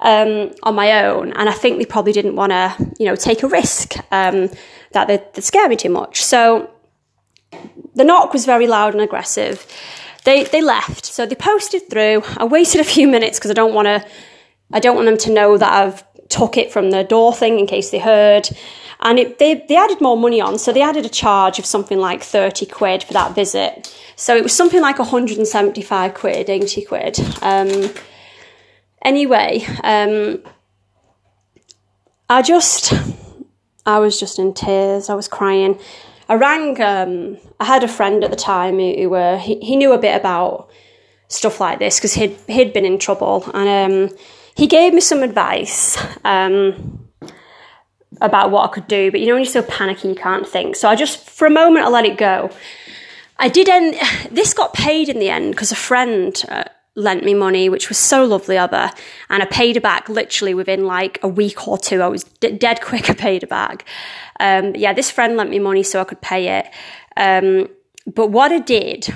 um, 0.00 0.52
on 0.62 0.74
my 0.74 1.04
own. 1.04 1.32
And 1.32 1.48
I 1.48 1.52
think 1.52 1.78
they 1.78 1.86
probably 1.86 2.12
didn't 2.12 2.36
want 2.36 2.50
to, 2.50 2.74
you 2.98 3.06
know, 3.06 3.16
take 3.16 3.42
a 3.42 3.48
risk 3.48 3.96
um, 4.10 4.50
that 4.92 5.08
they'd, 5.08 5.22
they'd 5.34 5.42
scare 5.42 5.68
me 5.68 5.76
too 5.76 5.90
much. 5.90 6.22
So 6.22 6.70
the 7.94 8.04
knock 8.04 8.32
was 8.32 8.46
very 8.46 8.66
loud 8.66 8.94
and 8.94 9.02
aggressive. 9.02 9.66
They 10.24 10.44
they 10.44 10.62
left, 10.62 11.04
so 11.04 11.26
they 11.26 11.34
posted 11.34 11.90
through. 11.90 12.22
I 12.36 12.44
waited 12.44 12.80
a 12.80 12.84
few 12.84 13.08
minutes 13.08 13.38
because 13.38 13.50
I 13.50 13.54
don't 13.54 13.74
want 13.74 13.86
to. 13.86 14.06
I 14.72 14.78
don't 14.78 14.94
want 14.94 15.06
them 15.06 15.18
to 15.18 15.32
know 15.32 15.58
that 15.58 15.72
I've 15.72 16.04
took 16.28 16.56
it 16.56 16.72
from 16.72 16.90
the 16.90 17.04
door 17.04 17.34
thing 17.34 17.58
in 17.58 17.66
case 17.66 17.90
they 17.90 17.98
heard. 17.98 18.48
And 19.04 19.18
it, 19.18 19.38
they 19.38 19.64
they 19.68 19.76
added 19.76 20.00
more 20.00 20.16
money 20.16 20.40
on, 20.40 20.58
so 20.58 20.72
they 20.72 20.80
added 20.80 21.04
a 21.04 21.08
charge 21.08 21.58
of 21.58 21.66
something 21.66 21.98
like 21.98 22.22
thirty 22.22 22.66
quid 22.66 23.02
for 23.02 23.12
that 23.12 23.34
visit. 23.34 23.92
So 24.14 24.36
it 24.36 24.44
was 24.44 24.52
something 24.52 24.80
like 24.80 24.98
hundred 24.98 25.38
and 25.38 25.46
seventy 25.46 25.82
five 25.82 26.14
quid, 26.14 26.48
eighty 26.48 26.84
quid. 26.84 27.18
Um, 27.42 27.90
anyway, 29.04 29.66
um, 29.82 30.42
I 32.30 32.42
just 32.42 32.92
I 33.84 33.98
was 33.98 34.20
just 34.20 34.38
in 34.38 34.54
tears. 34.54 35.10
I 35.10 35.14
was 35.14 35.26
crying. 35.26 35.78
I 36.28 36.34
rang. 36.34 36.80
Um, 36.80 37.38
I 37.58 37.64
had 37.64 37.82
a 37.82 37.88
friend 37.88 38.22
at 38.22 38.30
the 38.30 38.36
time 38.36 38.78
who, 38.78 38.94
who 38.94 39.14
uh, 39.14 39.38
he, 39.38 39.58
he 39.58 39.74
knew 39.74 39.92
a 39.92 39.98
bit 39.98 40.16
about 40.16 40.70
stuff 41.26 41.60
like 41.60 41.80
this 41.80 41.98
because 41.98 42.14
he'd 42.14 42.36
he'd 42.46 42.72
been 42.72 42.84
in 42.84 42.98
trouble, 42.98 43.50
and 43.52 44.10
um, 44.10 44.16
he 44.54 44.68
gave 44.68 44.94
me 44.94 45.00
some 45.00 45.24
advice 45.24 45.98
um, 46.24 47.01
about 48.22 48.50
what 48.50 48.70
I 48.70 48.72
could 48.72 48.88
do. 48.88 49.10
But 49.10 49.20
you 49.20 49.26
know, 49.26 49.34
when 49.34 49.42
you're 49.42 49.52
so 49.52 49.62
panicky, 49.62 50.08
you 50.08 50.14
can't 50.14 50.46
think. 50.46 50.76
So 50.76 50.88
I 50.88 50.96
just, 50.96 51.28
for 51.28 51.46
a 51.46 51.50
moment, 51.50 51.84
I 51.84 51.88
let 51.88 52.04
it 52.04 52.16
go. 52.16 52.50
I 53.38 53.48
did 53.48 53.68
end. 53.68 53.96
This 54.30 54.54
got 54.54 54.72
paid 54.72 55.08
in 55.08 55.18
the 55.18 55.28
end 55.28 55.52
because 55.52 55.72
a 55.72 55.76
friend. 55.76 56.42
Uh, 56.48 56.64
lent 56.94 57.24
me 57.24 57.32
money, 57.32 57.70
which 57.70 57.88
was 57.88 57.96
so 57.96 58.24
lovely 58.24 58.58
of 58.58 58.70
her. 58.70 58.92
And 59.30 59.42
I 59.42 59.46
paid 59.46 59.76
her 59.76 59.80
back 59.80 60.08
literally 60.10 60.52
within 60.52 60.84
like 60.84 61.18
a 61.22 61.28
week 61.28 61.66
or 61.66 61.78
two. 61.78 62.02
I 62.02 62.08
was 62.08 62.24
d- 62.24 62.52
dead 62.52 62.82
quick, 62.82 63.08
I 63.10 63.14
paid 63.14 63.42
her 63.42 63.48
back. 63.48 63.86
Um, 64.40 64.74
yeah, 64.76 64.92
this 64.92 65.10
friend 65.10 65.36
lent 65.36 65.50
me 65.50 65.58
money 65.58 65.82
so 65.82 66.00
I 66.00 66.04
could 66.04 66.20
pay 66.20 66.58
it. 66.58 66.66
Um, 67.16 67.68
but 68.06 68.28
what 68.28 68.52
I 68.52 68.58
did 68.58 69.08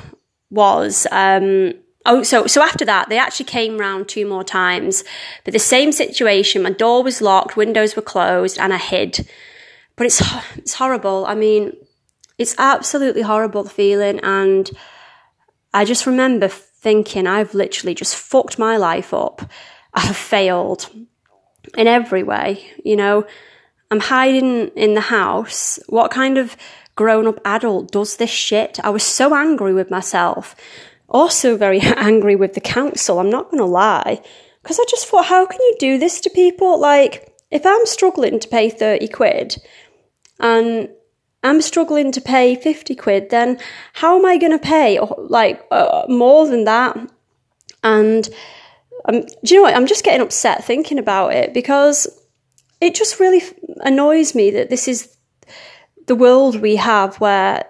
was, 0.50 1.06
um, 1.10 1.74
oh, 2.06 2.22
so, 2.22 2.46
so 2.46 2.62
after 2.62 2.84
that, 2.84 3.08
they 3.08 3.18
actually 3.18 3.46
came 3.46 3.78
round 3.78 4.08
two 4.08 4.26
more 4.26 4.44
times. 4.44 5.04
But 5.44 5.52
the 5.52 5.58
same 5.58 5.92
situation, 5.92 6.62
my 6.62 6.70
door 6.70 7.02
was 7.02 7.20
locked, 7.20 7.56
windows 7.56 7.96
were 7.96 8.02
closed, 8.02 8.58
and 8.58 8.72
I 8.72 8.78
hid. 8.78 9.28
But 9.96 10.06
it's, 10.06 10.22
it's 10.56 10.74
horrible. 10.74 11.26
I 11.26 11.34
mean, 11.34 11.72
it's 12.38 12.54
absolutely 12.58 13.22
horrible 13.22 13.64
feeling. 13.64 14.20
And 14.20 14.70
I 15.72 15.84
just 15.84 16.06
remember 16.06 16.48
thinking 16.48 17.26
I've 17.26 17.54
literally 17.54 17.94
just 17.94 18.16
fucked 18.16 18.58
my 18.58 18.76
life 18.76 19.12
up. 19.12 19.50
I've 19.94 20.16
failed 20.16 20.88
in 21.76 21.86
every 21.86 22.22
way, 22.22 22.70
you 22.84 22.96
know. 22.96 23.26
I'm 23.90 24.00
hiding 24.00 24.68
in 24.68 24.94
the 24.94 25.00
house. 25.00 25.78
What 25.88 26.10
kind 26.10 26.38
of 26.38 26.56
grown 26.96 27.26
up 27.26 27.40
adult 27.44 27.92
does 27.92 28.16
this 28.16 28.30
shit? 28.30 28.80
I 28.82 28.90
was 28.90 29.02
so 29.02 29.34
angry 29.34 29.72
with 29.72 29.90
myself. 29.90 30.56
Also, 31.08 31.56
very 31.56 31.80
angry 31.82 32.36
with 32.36 32.54
the 32.54 32.60
council, 32.60 33.18
I'm 33.18 33.30
not 33.30 33.50
going 33.50 33.58
to 33.58 33.64
lie. 33.64 34.20
Because 34.62 34.80
I 34.80 34.84
just 34.88 35.06
thought, 35.06 35.26
how 35.26 35.46
can 35.46 35.60
you 35.60 35.76
do 35.78 35.98
this 35.98 36.20
to 36.22 36.30
people? 36.30 36.80
Like, 36.80 37.32
if 37.50 37.64
I'm 37.64 37.86
struggling 37.86 38.40
to 38.40 38.48
pay 38.48 38.68
30 38.68 39.08
quid 39.08 39.56
and 40.40 40.88
I'm 41.42 41.62
struggling 41.62 42.10
to 42.12 42.20
pay 42.20 42.56
50 42.56 42.94
quid, 42.96 43.30
then 43.30 43.60
how 43.92 44.18
am 44.18 44.26
I 44.26 44.36
going 44.36 44.52
to 44.52 44.58
pay 44.58 44.98
like 45.18 45.64
uh, 45.70 46.06
more 46.08 46.48
than 46.48 46.64
that? 46.64 46.96
And 47.84 48.28
um, 49.04 49.20
do 49.22 49.54
you 49.54 49.56
know 49.56 49.62
what? 49.62 49.76
I'm 49.76 49.86
just 49.86 50.04
getting 50.04 50.22
upset 50.22 50.64
thinking 50.64 50.98
about 50.98 51.34
it 51.34 51.54
because 51.54 52.08
it 52.80 52.94
just 52.94 53.20
really 53.20 53.42
annoys 53.80 54.34
me 54.34 54.50
that 54.50 54.70
this 54.70 54.88
is 54.88 55.16
the 56.06 56.16
world 56.16 56.60
we 56.60 56.76
have 56.76 57.16
where 57.20 57.64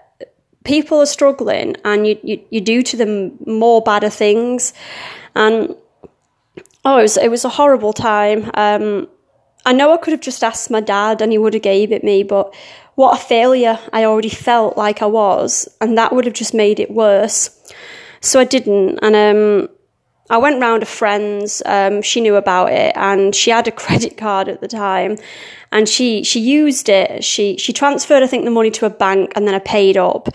people 0.66 0.98
are 1.00 1.06
struggling 1.06 1.76
and 1.84 2.06
you, 2.06 2.18
you, 2.22 2.44
you 2.50 2.60
do 2.60 2.82
to 2.82 2.96
them 2.96 3.38
more 3.46 3.80
badder 3.80 4.10
things. 4.10 4.74
And 5.34 5.74
oh, 6.84 6.98
it 6.98 7.02
was, 7.02 7.16
it 7.16 7.30
was 7.30 7.44
a 7.44 7.48
horrible 7.48 7.92
time. 7.92 8.50
Um, 8.54 9.08
I 9.64 9.72
know 9.72 9.94
I 9.94 9.96
could 9.96 10.12
have 10.12 10.20
just 10.20 10.44
asked 10.44 10.70
my 10.70 10.80
dad 10.80 11.22
and 11.22 11.32
he 11.32 11.38
would 11.38 11.54
have 11.54 11.62
gave 11.62 11.92
it 11.92 12.04
me, 12.04 12.22
but 12.22 12.54
what 12.96 13.18
a 13.18 13.22
failure 13.22 13.78
I 13.92 14.04
already 14.04 14.28
felt 14.28 14.76
like 14.76 15.02
I 15.02 15.06
was, 15.06 15.68
and 15.80 15.98
that 15.98 16.12
would 16.12 16.24
have 16.24 16.34
just 16.34 16.54
made 16.54 16.80
it 16.80 16.90
worse. 16.90 17.50
So 18.20 18.40
I 18.40 18.44
didn't, 18.44 18.98
and 19.02 19.14
um, 19.14 19.68
I 20.28 20.38
went 20.38 20.60
round 20.60 20.82
a 20.82 20.86
friend's. 20.86 21.62
Um, 21.64 22.02
she 22.02 22.20
knew 22.20 22.36
about 22.36 22.72
it, 22.72 22.92
and 22.96 23.34
she 23.34 23.50
had 23.50 23.68
a 23.68 23.72
credit 23.82 24.16
card 24.16 24.48
at 24.48 24.60
the 24.60 24.68
time, 24.68 25.18
and 25.72 25.88
she 25.88 26.24
she 26.24 26.40
used 26.40 26.88
it. 26.88 27.24
She 27.24 27.56
she 27.56 27.72
transferred, 27.72 28.22
I 28.22 28.26
think, 28.26 28.44
the 28.44 28.50
money 28.50 28.70
to 28.72 28.86
a 28.86 28.90
bank, 28.90 29.32
and 29.36 29.46
then 29.46 29.54
I 29.54 29.60
paid 29.60 29.96
up. 29.96 30.28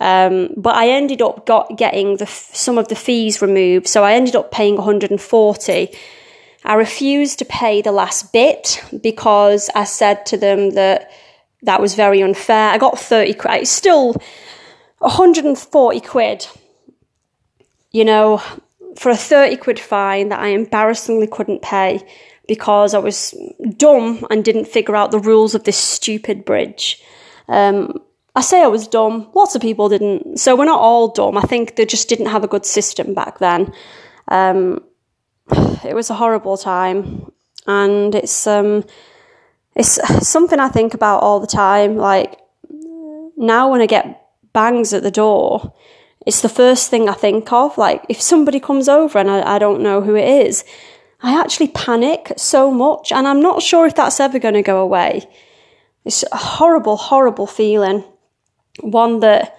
Um, 0.00 0.48
but 0.56 0.74
I 0.74 0.88
ended 0.88 1.22
up 1.22 1.46
got 1.46 1.76
getting 1.78 2.16
the 2.16 2.26
some 2.26 2.78
of 2.78 2.88
the 2.88 2.96
fees 2.96 3.40
removed, 3.40 3.86
so 3.86 4.02
I 4.02 4.14
ended 4.14 4.36
up 4.36 4.50
paying 4.50 4.76
140. 4.76 5.88
I 6.64 6.74
refused 6.74 7.38
to 7.40 7.44
pay 7.44 7.82
the 7.82 7.92
last 7.92 8.32
bit 8.32 8.82
because 9.02 9.68
I 9.74 9.84
said 9.84 10.26
to 10.26 10.36
them 10.36 10.70
that 10.70 11.10
that 11.62 11.80
was 11.80 11.94
very 11.94 12.22
unfair. 12.22 12.70
I 12.70 12.78
got 12.78 12.98
30 12.98 13.34
quid. 13.34 13.62
It's 13.62 13.70
still 13.70 14.14
140 14.98 16.00
quid, 16.00 16.46
you 17.90 18.04
know, 18.04 18.42
for 18.96 19.10
a 19.10 19.16
30 19.16 19.56
quid 19.56 19.78
fine 19.78 20.28
that 20.28 20.40
I 20.40 20.48
embarrassingly 20.48 21.26
couldn't 21.26 21.62
pay 21.62 22.06
because 22.48 22.94
I 22.94 22.98
was 22.98 23.34
dumb 23.76 24.26
and 24.30 24.44
didn't 24.44 24.66
figure 24.66 24.96
out 24.96 25.10
the 25.10 25.18
rules 25.18 25.54
of 25.54 25.64
this 25.64 25.76
stupid 25.76 26.44
bridge. 26.44 27.02
Um, 27.48 28.00
I 28.34 28.40
say 28.40 28.62
I 28.62 28.68
was 28.68 28.88
dumb. 28.88 29.30
Lots 29.34 29.54
of 29.54 29.62
people 29.62 29.88
didn't. 29.88 30.38
So 30.38 30.56
we're 30.56 30.64
not 30.64 30.80
all 30.80 31.08
dumb. 31.08 31.36
I 31.36 31.42
think 31.42 31.76
they 31.76 31.86
just 31.86 32.08
didn't 32.08 32.26
have 32.26 32.44
a 32.44 32.48
good 32.48 32.66
system 32.66 33.14
back 33.14 33.38
then. 33.38 33.72
Um, 34.28 34.82
it 35.84 35.94
was 35.94 36.10
a 36.10 36.14
horrible 36.14 36.56
time. 36.56 37.30
And 37.66 38.14
it's, 38.14 38.46
um, 38.46 38.84
it's 39.76 40.00
something 40.28 40.58
I 40.58 40.68
think 40.68 40.94
about 40.94 41.22
all 41.22 41.40
the 41.40 41.46
time. 41.46 41.96
Like 41.96 42.38
now, 43.36 43.70
when 43.70 43.80
I 43.80 43.86
get 43.86 44.26
bangs 44.52 44.92
at 44.92 45.02
the 45.02 45.10
door, 45.10 45.74
it's 46.26 46.40
the 46.40 46.48
first 46.48 46.90
thing 46.90 47.08
I 47.08 47.14
think 47.14 47.52
of. 47.52 47.76
Like 47.78 48.04
if 48.08 48.20
somebody 48.20 48.60
comes 48.60 48.88
over 48.88 49.18
and 49.18 49.30
I, 49.30 49.56
I 49.56 49.58
don't 49.58 49.82
know 49.82 50.00
who 50.00 50.14
it 50.14 50.46
is, 50.46 50.64
I 51.22 51.40
actually 51.40 51.68
panic 51.68 52.32
so 52.36 52.70
much, 52.70 53.12
and 53.12 53.28
I'm 53.28 53.40
not 53.40 53.62
sure 53.62 53.86
if 53.86 53.94
that's 53.94 54.18
ever 54.18 54.40
going 54.40 54.54
to 54.54 54.62
go 54.62 54.80
away. 54.80 55.28
It's 56.04 56.24
a 56.32 56.36
horrible, 56.36 56.96
horrible 56.96 57.46
feeling. 57.46 58.02
One 58.80 59.20
that 59.20 59.56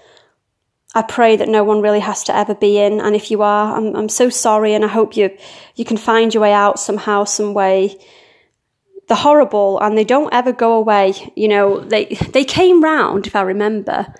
I 0.94 1.04
pray 1.04 1.38
that 1.38 1.48
no 1.48 1.64
one 1.64 1.82
really 1.82 2.02
has 2.02 2.24
to 2.26 2.36
ever 2.36 2.54
be 2.54 2.78
in. 2.80 3.00
And 3.00 3.16
if 3.16 3.32
you 3.32 3.42
are, 3.42 3.78
I'm, 3.78 3.96
I'm 3.96 4.10
so 4.10 4.30
sorry, 4.30 4.74
and 4.74 4.84
I 4.84 4.90
hope 4.90 5.16
you 5.16 5.36
you 5.76 5.86
can 5.86 5.98
find 5.98 6.34
your 6.34 6.42
way 6.42 6.54
out 6.54 6.80
somehow, 6.80 7.24
some 7.24 7.54
way 7.54 7.98
they're 9.08 9.18
horrible 9.18 9.80
and 9.80 9.98
they 9.98 10.04
don't 10.04 10.34
ever 10.34 10.52
go 10.52 10.74
away. 10.74 11.14
You 11.36 11.48
know, 11.48 11.80
they 11.80 12.06
they 12.32 12.44
came 12.44 12.84
round, 12.84 13.28
if 13.28 13.36
I 13.36 13.42
remember. 13.42 14.14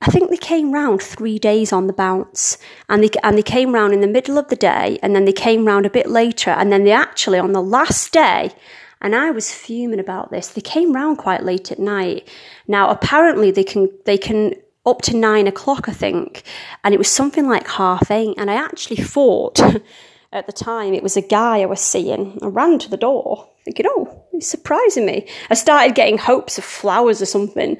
I 0.00 0.06
think 0.06 0.30
they 0.30 0.36
came 0.36 0.72
round 0.72 1.02
three 1.02 1.38
days 1.38 1.72
on 1.72 1.88
the 1.88 1.92
bounce, 1.92 2.56
and 2.88 3.02
they 3.02 3.10
and 3.24 3.36
they 3.36 3.42
came 3.42 3.72
round 3.74 3.92
in 3.92 4.00
the 4.00 4.06
middle 4.06 4.38
of 4.38 4.48
the 4.48 4.56
day, 4.56 4.98
and 5.02 5.14
then 5.14 5.24
they 5.24 5.32
came 5.32 5.66
round 5.66 5.86
a 5.86 5.90
bit 5.90 6.08
later, 6.08 6.50
and 6.50 6.70
then 6.70 6.84
they 6.84 6.92
actually 6.92 7.38
on 7.38 7.52
the 7.52 7.62
last 7.62 8.12
day, 8.12 8.52
and 9.00 9.14
I 9.14 9.30
was 9.32 9.52
fuming 9.52 9.98
about 9.98 10.30
this. 10.30 10.48
They 10.48 10.60
came 10.60 10.92
round 10.92 11.18
quite 11.18 11.44
late 11.44 11.72
at 11.72 11.80
night. 11.80 12.28
Now 12.68 12.90
apparently 12.90 13.50
they 13.50 13.64
can 13.64 13.90
they 14.04 14.18
can 14.18 14.54
up 14.86 15.02
to 15.02 15.16
nine 15.16 15.48
o'clock, 15.48 15.88
I 15.88 15.92
think, 15.92 16.44
and 16.84 16.94
it 16.94 16.98
was 16.98 17.08
something 17.08 17.48
like 17.48 17.66
half 17.68 18.10
eight, 18.10 18.36
and 18.38 18.50
I 18.50 18.54
actually 18.54 19.02
thought. 19.02 19.60
at 20.32 20.46
the 20.46 20.52
time 20.52 20.94
it 20.94 21.02
was 21.02 21.16
a 21.16 21.22
guy 21.22 21.60
I 21.60 21.66
was 21.66 21.80
seeing. 21.80 22.38
I 22.42 22.46
ran 22.46 22.78
to 22.80 22.90
the 22.90 22.96
door, 22.96 23.48
thinking, 23.64 23.86
oh, 23.88 24.24
he's 24.32 24.48
surprising 24.48 25.06
me. 25.06 25.28
I 25.50 25.54
started 25.54 25.94
getting 25.94 26.18
hopes 26.18 26.58
of 26.58 26.64
flowers 26.64 27.22
or 27.22 27.26
something, 27.26 27.76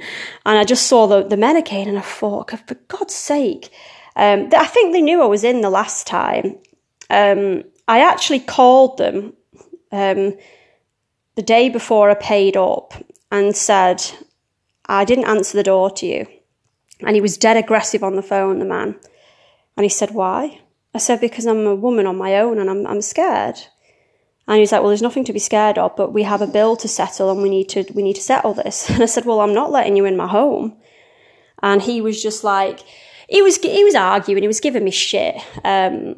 and 0.46 0.58
I 0.58 0.64
just 0.64 0.86
saw 0.86 1.06
the, 1.06 1.22
the 1.26 1.36
men 1.36 1.56
again, 1.56 1.88
and 1.88 1.98
I 1.98 2.02
thought, 2.02 2.50
for 2.50 2.74
God's 2.88 3.14
sake. 3.14 3.70
Um, 4.16 4.48
I 4.56 4.66
think 4.66 4.92
they 4.92 5.02
knew 5.02 5.22
I 5.22 5.26
was 5.26 5.44
in 5.44 5.60
the 5.60 5.70
last 5.70 6.06
time. 6.06 6.58
Um, 7.10 7.64
I 7.86 8.00
actually 8.00 8.40
called 8.40 8.98
them 8.98 9.34
um, 9.92 10.36
the 11.36 11.42
day 11.42 11.68
before 11.68 12.10
I 12.10 12.14
paid 12.14 12.56
up 12.56 12.94
and 13.30 13.54
said, 13.54 14.02
I 14.86 15.04
didn't 15.04 15.26
answer 15.26 15.56
the 15.56 15.62
door 15.62 15.90
to 15.92 16.06
you. 16.06 16.26
And 17.00 17.14
he 17.14 17.20
was 17.20 17.38
dead 17.38 17.56
aggressive 17.56 18.02
on 18.02 18.16
the 18.16 18.22
phone, 18.22 18.58
the 18.58 18.64
man. 18.64 18.98
And 19.76 19.84
he 19.84 19.88
said, 19.88 20.10
Why? 20.10 20.60
I 20.94 20.98
said, 20.98 21.20
because 21.20 21.46
I'm 21.46 21.66
a 21.66 21.74
woman 21.74 22.06
on 22.06 22.16
my 22.16 22.36
own 22.38 22.58
and 22.58 22.70
I'm, 22.70 22.86
I'm 22.86 23.02
scared. 23.02 23.56
And 24.46 24.58
he's 24.58 24.72
like, 24.72 24.80
well, 24.80 24.88
there's 24.88 25.02
nothing 25.02 25.24
to 25.24 25.32
be 25.32 25.38
scared 25.38 25.76
of, 25.76 25.94
but 25.94 26.12
we 26.14 26.22
have 26.22 26.40
a 26.40 26.46
bill 26.46 26.74
to 26.76 26.88
settle 26.88 27.30
and 27.30 27.42
we 27.42 27.50
need 27.50 27.68
to, 27.70 27.84
we 27.94 28.02
need 28.02 28.16
to 28.16 28.22
settle 28.22 28.54
this. 28.54 28.88
And 28.90 29.02
I 29.02 29.06
said, 29.06 29.26
well, 29.26 29.40
I'm 29.40 29.54
not 29.54 29.70
letting 29.70 29.96
you 29.96 30.06
in 30.06 30.16
my 30.16 30.26
home. 30.26 30.76
And 31.62 31.82
he 31.82 32.00
was 32.00 32.22
just 32.22 32.44
like, 32.44 32.80
he 33.28 33.42
was, 33.42 33.58
he 33.58 33.84
was 33.84 33.94
arguing, 33.94 34.42
he 34.42 34.48
was 34.48 34.60
giving 34.60 34.84
me 34.84 34.90
shit. 34.90 35.36
Um, 35.64 36.16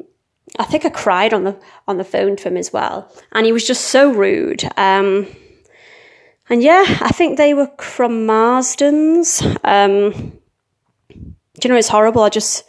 I 0.57 0.63
think 0.63 0.85
I 0.85 0.89
cried 0.89 1.33
on 1.33 1.43
the, 1.43 1.59
on 1.87 1.97
the 1.97 2.03
phone 2.05 2.37
to 2.37 2.47
him 2.47 2.57
as 2.57 2.71
well. 2.71 3.13
And 3.33 3.45
he 3.45 3.51
was 3.51 3.67
just 3.67 3.85
so 3.85 4.13
rude. 4.13 4.63
Um, 4.77 5.27
and 6.49 6.63
yeah, 6.63 6.83
I 7.01 7.09
think 7.09 7.37
they 7.37 7.53
were 7.53 7.71
from 7.79 8.25
Marston's. 8.25 9.41
Um, 9.63 10.39
do 11.09 11.67
you 11.67 11.69
know, 11.69 11.75
it's 11.75 11.89
horrible. 11.89 12.23
I 12.23 12.29
just, 12.29 12.63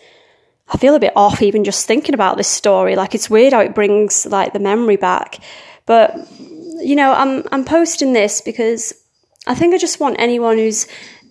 I 0.72 0.78
feel 0.78 0.94
a 0.94 1.00
bit 1.00 1.12
off 1.14 1.42
even 1.42 1.64
just 1.64 1.86
thinking 1.86 2.14
about 2.14 2.38
this 2.38 2.48
story. 2.48 2.96
Like 2.96 3.14
it's 3.14 3.28
weird 3.28 3.52
how 3.52 3.60
it 3.60 3.74
brings 3.74 4.24
like 4.26 4.52
the 4.52 4.58
memory 4.58 4.96
back. 4.96 5.38
But 5.86 6.16
you 6.38 6.96
know, 6.96 7.12
I'm 7.12 7.44
I'm 7.52 7.64
posting 7.64 8.14
this 8.14 8.40
because 8.40 8.92
I 9.46 9.54
think 9.54 9.74
I 9.74 9.78
just 9.78 10.00
want 10.00 10.16
anyone 10.18 10.56
who's 10.56 10.86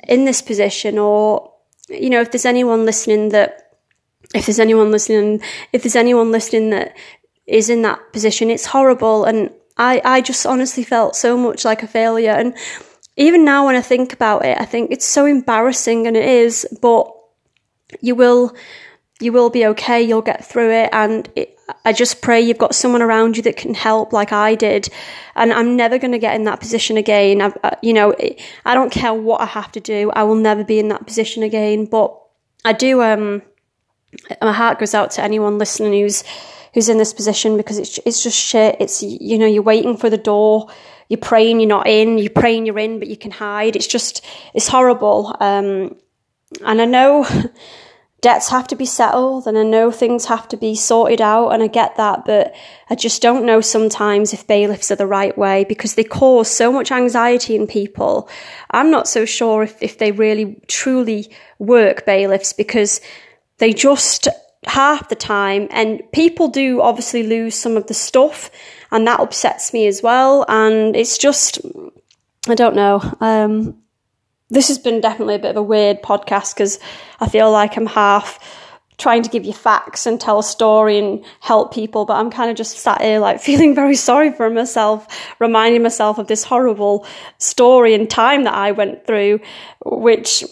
in 0.07 0.25
this 0.25 0.41
position 0.41 0.97
or 0.99 1.51
you 1.89 2.09
know, 2.09 2.21
if 2.21 2.31
there's 2.31 2.45
anyone 2.45 2.85
listening 2.85 3.29
that 3.29 3.77
if 4.33 4.45
there's 4.45 4.59
anyone 4.59 4.91
listening 4.91 5.41
if 5.73 5.83
there's 5.83 5.95
anyone 5.95 6.31
listening 6.31 6.69
that 6.69 6.95
is 7.47 7.69
in 7.69 7.81
that 7.81 8.13
position, 8.13 8.49
it's 8.49 8.67
horrible 8.67 9.25
and 9.25 9.49
I, 9.77 10.01
I 10.05 10.21
just 10.21 10.45
honestly 10.45 10.83
felt 10.83 11.15
so 11.15 11.35
much 11.35 11.65
like 11.65 11.81
a 11.81 11.87
failure 11.87 12.31
and 12.31 12.55
even 13.17 13.43
now 13.43 13.65
when 13.65 13.75
I 13.75 13.81
think 13.81 14.13
about 14.13 14.45
it, 14.45 14.57
I 14.59 14.65
think 14.65 14.91
it's 14.91 15.05
so 15.05 15.25
embarrassing 15.25 16.07
and 16.07 16.15
it 16.15 16.27
is, 16.27 16.65
but 16.81 17.11
you 17.99 18.15
will 18.15 18.55
you 19.21 19.31
will 19.31 19.49
be 19.49 19.65
okay. 19.67 20.01
You'll 20.01 20.21
get 20.21 20.45
through 20.45 20.71
it. 20.71 20.89
And 20.91 21.29
it, 21.35 21.57
I 21.85 21.93
just 21.93 22.21
pray 22.21 22.41
you've 22.41 22.57
got 22.57 22.75
someone 22.75 23.01
around 23.01 23.37
you 23.37 23.43
that 23.43 23.57
can 23.57 23.73
help, 23.73 24.13
like 24.13 24.31
I 24.31 24.55
did. 24.55 24.89
And 25.35 25.53
I'm 25.53 25.75
never 25.75 25.97
going 25.97 26.11
to 26.11 26.19
get 26.19 26.35
in 26.35 26.43
that 26.45 26.59
position 26.59 26.97
again. 26.97 27.41
I, 27.41 27.53
uh, 27.63 27.75
you 27.81 27.93
know, 27.93 28.13
I 28.65 28.73
don't 28.73 28.91
care 28.91 29.13
what 29.13 29.41
I 29.41 29.45
have 29.45 29.71
to 29.73 29.79
do. 29.79 30.11
I 30.11 30.23
will 30.23 30.35
never 30.35 30.63
be 30.63 30.79
in 30.79 30.89
that 30.89 31.05
position 31.05 31.43
again. 31.43 31.85
But 31.85 32.17
I 32.65 32.73
do. 32.73 33.01
Um, 33.01 33.41
my 34.41 34.53
heart 34.53 34.79
goes 34.79 34.93
out 34.93 35.11
to 35.11 35.23
anyone 35.23 35.57
listening 35.57 35.93
who's 35.93 36.23
who's 36.73 36.89
in 36.89 36.97
this 36.97 37.13
position 37.13 37.57
because 37.57 37.77
it's 37.77 37.99
it's 38.05 38.23
just 38.23 38.37
shit. 38.37 38.77
It's 38.79 39.01
you 39.03 39.37
know 39.37 39.45
you're 39.45 39.63
waiting 39.63 39.97
for 39.97 40.09
the 40.09 40.17
door. 40.17 40.69
You're 41.09 41.19
praying 41.19 41.59
you're 41.59 41.69
not 41.69 41.87
in. 41.87 42.17
You're 42.17 42.29
praying 42.29 42.65
you're 42.65 42.79
in, 42.79 42.99
but 42.99 43.07
you 43.07 43.17
can 43.17 43.31
hide. 43.31 43.75
It's 43.75 43.87
just 43.87 44.25
it's 44.53 44.67
horrible. 44.67 45.35
Um, 45.39 45.95
and 46.65 46.81
I 46.81 46.85
know. 46.85 47.25
debts 48.21 48.49
have 48.49 48.67
to 48.67 48.75
be 48.75 48.85
settled 48.85 49.47
and 49.47 49.57
I 49.57 49.63
know 49.63 49.91
things 49.91 50.25
have 50.25 50.47
to 50.49 50.57
be 50.57 50.75
sorted 50.75 51.19
out 51.19 51.49
and 51.49 51.63
I 51.63 51.67
get 51.67 51.97
that, 51.97 52.23
but 52.23 52.53
I 52.89 52.95
just 52.95 53.21
don't 53.21 53.45
know 53.45 53.61
sometimes 53.61 54.31
if 54.31 54.45
bailiffs 54.45 54.91
are 54.91 54.95
the 54.95 55.07
right 55.07 55.35
way 55.35 55.63
because 55.63 55.95
they 55.95 56.03
cause 56.03 56.49
so 56.49 56.71
much 56.71 56.91
anxiety 56.91 57.55
in 57.55 57.65
people. 57.65 58.29
I'm 58.69 58.91
not 58.91 59.07
so 59.07 59.25
sure 59.25 59.63
if, 59.63 59.81
if 59.81 59.97
they 59.97 60.11
really 60.11 60.61
truly 60.67 61.31
work 61.57 62.05
bailiffs 62.05 62.53
because 62.53 63.01
they 63.57 63.73
just 63.73 64.27
half 64.67 65.09
the 65.09 65.15
time 65.15 65.67
and 65.71 66.03
people 66.13 66.47
do 66.47 66.81
obviously 66.81 67.23
lose 67.23 67.55
some 67.55 67.75
of 67.75 67.87
the 67.87 67.95
stuff 67.95 68.51
and 68.91 69.07
that 69.07 69.19
upsets 69.19 69.73
me 69.73 69.87
as 69.87 70.03
well 70.03 70.45
and 70.47 70.95
it's 70.95 71.17
just 71.17 71.59
I 72.47 72.55
don't 72.55 72.75
know. 72.75 73.01
Um, 73.19 73.80
this 74.51 74.67
has 74.67 74.77
been 74.77 75.01
definitely 75.01 75.35
a 75.35 75.39
bit 75.39 75.51
of 75.51 75.57
a 75.57 75.63
weird 75.63 76.03
podcast 76.03 76.53
because 76.53 76.79
I 77.19 77.27
feel 77.27 77.51
like 77.51 77.77
I'm 77.77 77.87
half 77.87 78.37
trying 78.97 79.23
to 79.23 79.29
give 79.29 79.45
you 79.45 79.53
facts 79.53 80.05
and 80.05 80.21
tell 80.21 80.37
a 80.37 80.43
story 80.43 80.99
and 80.99 81.25
help 81.39 81.73
people, 81.73 82.05
but 82.05 82.17
I'm 82.17 82.29
kind 82.29 82.51
of 82.51 82.57
just 82.57 82.77
sat 82.77 83.01
here 83.01 83.19
like 83.19 83.41
feeling 83.49 83.73
very 83.73 83.95
sorry 83.95 84.31
for 84.31 84.49
myself, 84.49 85.07
reminding 85.39 85.81
myself 85.81 86.19
of 86.19 86.27
this 86.27 86.43
horrible 86.43 87.07
story 87.39 87.95
and 87.95 88.09
time 88.09 88.43
that 88.43 88.53
I 88.53 88.73
went 88.73 89.07
through, 89.07 89.39
which 89.83 90.43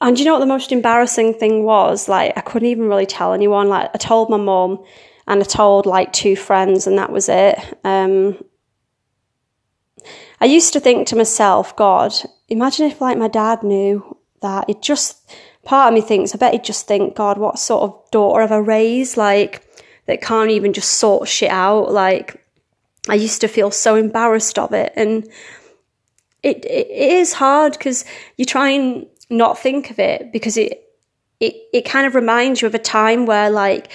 and 0.00 0.18
you 0.18 0.24
know 0.24 0.32
what 0.32 0.38
the 0.38 0.46
most 0.46 0.72
embarrassing 0.72 1.34
thing 1.34 1.64
was? 1.64 2.08
Like 2.08 2.32
I 2.36 2.40
couldn't 2.40 2.68
even 2.68 2.88
really 2.88 3.06
tell 3.06 3.34
anyone. 3.34 3.68
Like 3.68 3.90
I 3.92 3.98
told 3.98 4.30
my 4.30 4.38
mom 4.38 4.82
and 5.26 5.42
I 5.42 5.44
told 5.44 5.84
like 5.84 6.12
two 6.12 6.36
friends 6.36 6.86
and 6.86 6.96
that 6.96 7.12
was 7.12 7.28
it. 7.28 7.58
Um, 7.84 8.42
I 10.40 10.46
used 10.46 10.72
to 10.72 10.80
think 10.80 11.08
to 11.08 11.16
myself, 11.16 11.76
God, 11.76 12.14
imagine 12.50 12.86
if 12.86 13.00
like 13.00 13.16
my 13.16 13.28
dad 13.28 13.62
knew 13.62 14.16
that. 14.42 14.68
It 14.68 14.82
just, 14.82 15.30
part 15.64 15.88
of 15.88 15.94
me 15.94 16.00
thinks, 16.00 16.34
I 16.34 16.38
bet 16.38 16.52
he'd 16.52 16.64
just 16.64 16.86
think, 16.86 17.14
God, 17.14 17.38
what 17.38 17.58
sort 17.58 17.82
of 17.82 18.10
daughter 18.10 18.40
have 18.40 18.52
I 18.52 18.58
raised? 18.58 19.16
Like, 19.16 19.66
that 20.06 20.20
can't 20.20 20.50
even 20.50 20.72
just 20.72 20.92
sort 20.92 21.28
shit 21.28 21.50
out. 21.50 21.92
Like, 21.92 22.44
I 23.08 23.14
used 23.14 23.40
to 23.42 23.48
feel 23.48 23.70
so 23.70 23.94
embarrassed 23.94 24.58
of 24.58 24.72
it. 24.72 24.92
And 24.96 25.24
it, 26.42 26.64
it, 26.64 26.86
it 26.90 27.12
is 27.12 27.34
hard 27.34 27.72
because 27.72 28.04
you 28.36 28.44
try 28.44 28.70
and 28.70 29.06
not 29.28 29.58
think 29.58 29.90
of 29.90 29.98
it 29.98 30.32
because 30.32 30.56
it, 30.56 30.82
it, 31.38 31.54
it 31.72 31.84
kind 31.84 32.06
of 32.06 32.14
reminds 32.14 32.60
you 32.60 32.66
of 32.66 32.74
a 32.74 32.78
time 32.78 33.26
where 33.26 33.50
like 33.50 33.90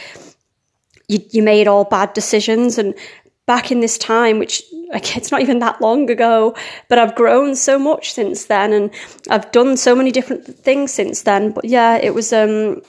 you, 1.07 1.19
you 1.31 1.43
made 1.43 1.67
all 1.67 1.83
bad 1.83 2.13
decisions 2.13 2.77
and 2.77 2.95
back 3.45 3.71
in 3.71 3.79
this 3.79 3.97
time, 3.97 4.39
which 4.39 4.63
it's 4.71 5.31
not 5.31 5.41
even 5.41 5.59
that 5.59 5.81
long 5.81 6.09
ago, 6.09 6.55
but 6.89 6.97
I've 6.97 7.15
grown 7.15 7.55
so 7.55 7.77
much 7.77 8.13
since 8.13 8.45
then 8.45 8.73
and 8.73 8.91
I've 9.29 9.51
done 9.51 9.77
so 9.77 9.95
many 9.95 10.11
different 10.11 10.45
things 10.45 10.93
since 10.93 11.23
then. 11.23 11.51
But 11.51 11.65
yeah, 11.65 11.97
it 11.97 12.13
was, 12.13 12.33
um, 12.33 12.81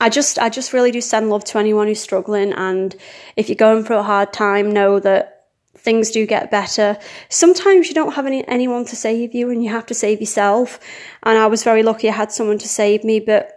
I 0.00 0.10
just, 0.10 0.38
I 0.38 0.48
just 0.50 0.72
really 0.72 0.90
do 0.90 1.00
send 1.00 1.30
love 1.30 1.44
to 1.44 1.58
anyone 1.58 1.86
who's 1.86 2.00
struggling. 2.00 2.52
And 2.52 2.94
if 3.36 3.48
you're 3.48 3.56
going 3.56 3.84
through 3.84 3.98
a 3.98 4.02
hard 4.02 4.32
time, 4.32 4.70
know 4.70 5.00
that 5.00 5.46
things 5.74 6.10
do 6.10 6.26
get 6.26 6.50
better. 6.50 6.98
Sometimes 7.28 7.88
you 7.88 7.94
don't 7.94 8.14
have 8.14 8.26
any, 8.26 8.46
anyone 8.48 8.84
to 8.86 8.96
save 8.96 9.34
you 9.34 9.50
and 9.50 9.62
you 9.62 9.70
have 9.70 9.86
to 9.86 9.94
save 9.94 10.20
yourself. 10.20 10.78
And 11.22 11.38
I 11.38 11.46
was 11.46 11.62
very 11.62 11.82
lucky 11.82 12.08
I 12.08 12.12
had 12.12 12.32
someone 12.32 12.58
to 12.58 12.68
save 12.68 13.04
me, 13.04 13.20
but 13.20 13.52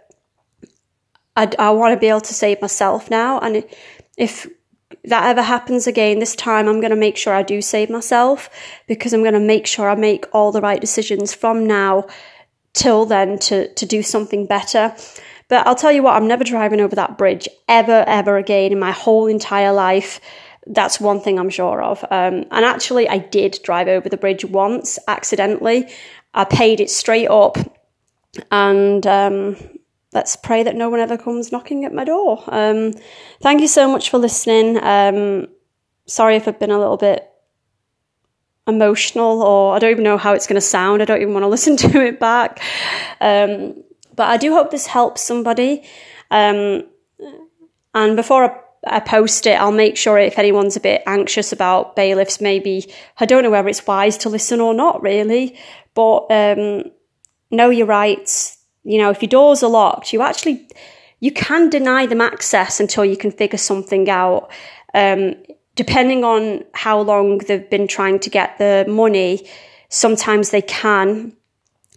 I, 1.36 1.50
I 1.58 1.70
want 1.70 1.92
to 1.92 2.00
be 2.00 2.08
able 2.08 2.20
to 2.22 2.34
save 2.34 2.62
myself 2.62 3.10
now. 3.10 3.40
And 3.40 3.64
if 4.16 4.46
that 5.04 5.24
ever 5.24 5.42
happens 5.42 5.86
again, 5.86 6.18
this 6.18 6.36
time 6.36 6.68
I'm 6.68 6.80
going 6.80 6.90
to 6.90 6.96
make 6.96 7.16
sure 7.16 7.32
I 7.32 7.42
do 7.42 7.62
save 7.62 7.90
myself 7.90 8.50
because 8.86 9.12
I'm 9.12 9.22
going 9.22 9.34
to 9.34 9.40
make 9.40 9.66
sure 9.66 9.88
I 9.88 9.94
make 9.94 10.26
all 10.32 10.52
the 10.52 10.60
right 10.60 10.80
decisions 10.80 11.32
from 11.34 11.66
now 11.66 12.06
till 12.72 13.06
then 13.06 13.38
to, 13.38 13.72
to 13.74 13.86
do 13.86 14.02
something 14.02 14.46
better. 14.46 14.94
But 15.48 15.66
I'll 15.66 15.74
tell 15.74 15.90
you 15.90 16.02
what, 16.02 16.14
I'm 16.14 16.28
never 16.28 16.44
driving 16.44 16.80
over 16.80 16.94
that 16.96 17.18
bridge 17.18 17.48
ever, 17.68 18.04
ever 18.06 18.36
again 18.36 18.72
in 18.72 18.78
my 18.78 18.92
whole 18.92 19.26
entire 19.26 19.72
life. 19.72 20.20
That's 20.66 21.00
one 21.00 21.20
thing 21.20 21.38
I'm 21.38 21.50
sure 21.50 21.82
of. 21.82 22.04
Um, 22.04 22.44
and 22.50 22.64
actually, 22.64 23.08
I 23.08 23.18
did 23.18 23.58
drive 23.64 23.88
over 23.88 24.08
the 24.08 24.16
bridge 24.16 24.44
once 24.44 24.98
accidentally. 25.08 25.88
I 26.34 26.44
paid 26.44 26.80
it 26.80 26.90
straight 26.90 27.28
up 27.28 27.56
and 28.52 29.04
um, 29.06 29.56
let's 30.12 30.36
pray 30.36 30.62
that 30.62 30.76
no 30.76 30.88
one 30.88 31.00
ever 31.00 31.16
comes 31.16 31.52
knocking 31.52 31.84
at 31.84 31.94
my 31.94 32.04
door. 32.04 32.42
Um, 32.48 32.92
thank 33.40 33.60
you 33.60 33.68
so 33.68 33.90
much 33.90 34.10
for 34.10 34.18
listening. 34.18 34.82
Um, 34.82 35.48
sorry 36.06 36.36
if 36.36 36.48
I've 36.48 36.58
been 36.58 36.70
a 36.70 36.78
little 36.78 36.96
bit 36.96 37.26
emotional 38.66 39.42
or 39.42 39.74
I 39.74 39.78
don't 39.78 39.90
even 39.90 40.04
know 40.04 40.18
how 40.18 40.32
it's 40.32 40.46
going 40.46 40.56
to 40.56 40.60
sound. 40.60 41.02
I 41.02 41.04
don't 41.04 41.20
even 41.20 41.34
want 41.34 41.44
to 41.44 41.48
listen 41.56 41.76
to 41.78 42.04
it 42.04 42.18
back. 42.18 42.60
Um, 43.20 43.82
but 44.14 44.28
I 44.28 44.36
do 44.36 44.52
hope 44.52 44.70
this 44.70 44.86
helps 44.86 45.22
somebody. 45.22 45.84
Um, 46.30 46.84
and 47.94 48.16
before 48.16 48.44
I 48.44 48.60
I 48.86 49.00
post 49.00 49.46
it, 49.46 49.60
I'll 49.60 49.72
make 49.72 49.96
sure 49.96 50.18
if 50.18 50.38
anyone's 50.38 50.76
a 50.76 50.80
bit 50.80 51.02
anxious 51.06 51.52
about 51.52 51.96
bailiffs, 51.96 52.40
maybe 52.40 52.90
I 53.18 53.26
don't 53.26 53.42
know 53.42 53.50
whether 53.50 53.68
it's 53.68 53.86
wise 53.86 54.16
to 54.18 54.28
listen 54.28 54.60
or 54.60 54.72
not, 54.72 55.02
really. 55.02 55.58
But 55.94 56.26
um, 56.30 56.84
know 57.50 57.70
your 57.70 57.86
rights. 57.86 58.56
You 58.84 58.98
know, 58.98 59.10
if 59.10 59.22
your 59.22 59.28
doors 59.28 59.62
are 59.62 59.70
locked, 59.70 60.12
you 60.12 60.22
actually 60.22 60.66
you 61.20 61.30
can 61.30 61.68
deny 61.68 62.06
them 62.06 62.20
access 62.20 62.80
until 62.80 63.04
you 63.04 63.16
can 63.16 63.30
figure 63.30 63.58
something 63.58 64.08
out. 64.08 64.50
Um, 64.94 65.34
depending 65.74 66.24
on 66.24 66.64
how 66.72 67.00
long 67.00 67.38
they've 67.38 67.68
been 67.70 67.86
trying 67.86 68.18
to 68.20 68.30
get 68.30 68.58
the 68.58 68.84
money, 68.88 69.46
sometimes 69.88 70.50
they 70.50 70.62
can. 70.62 71.36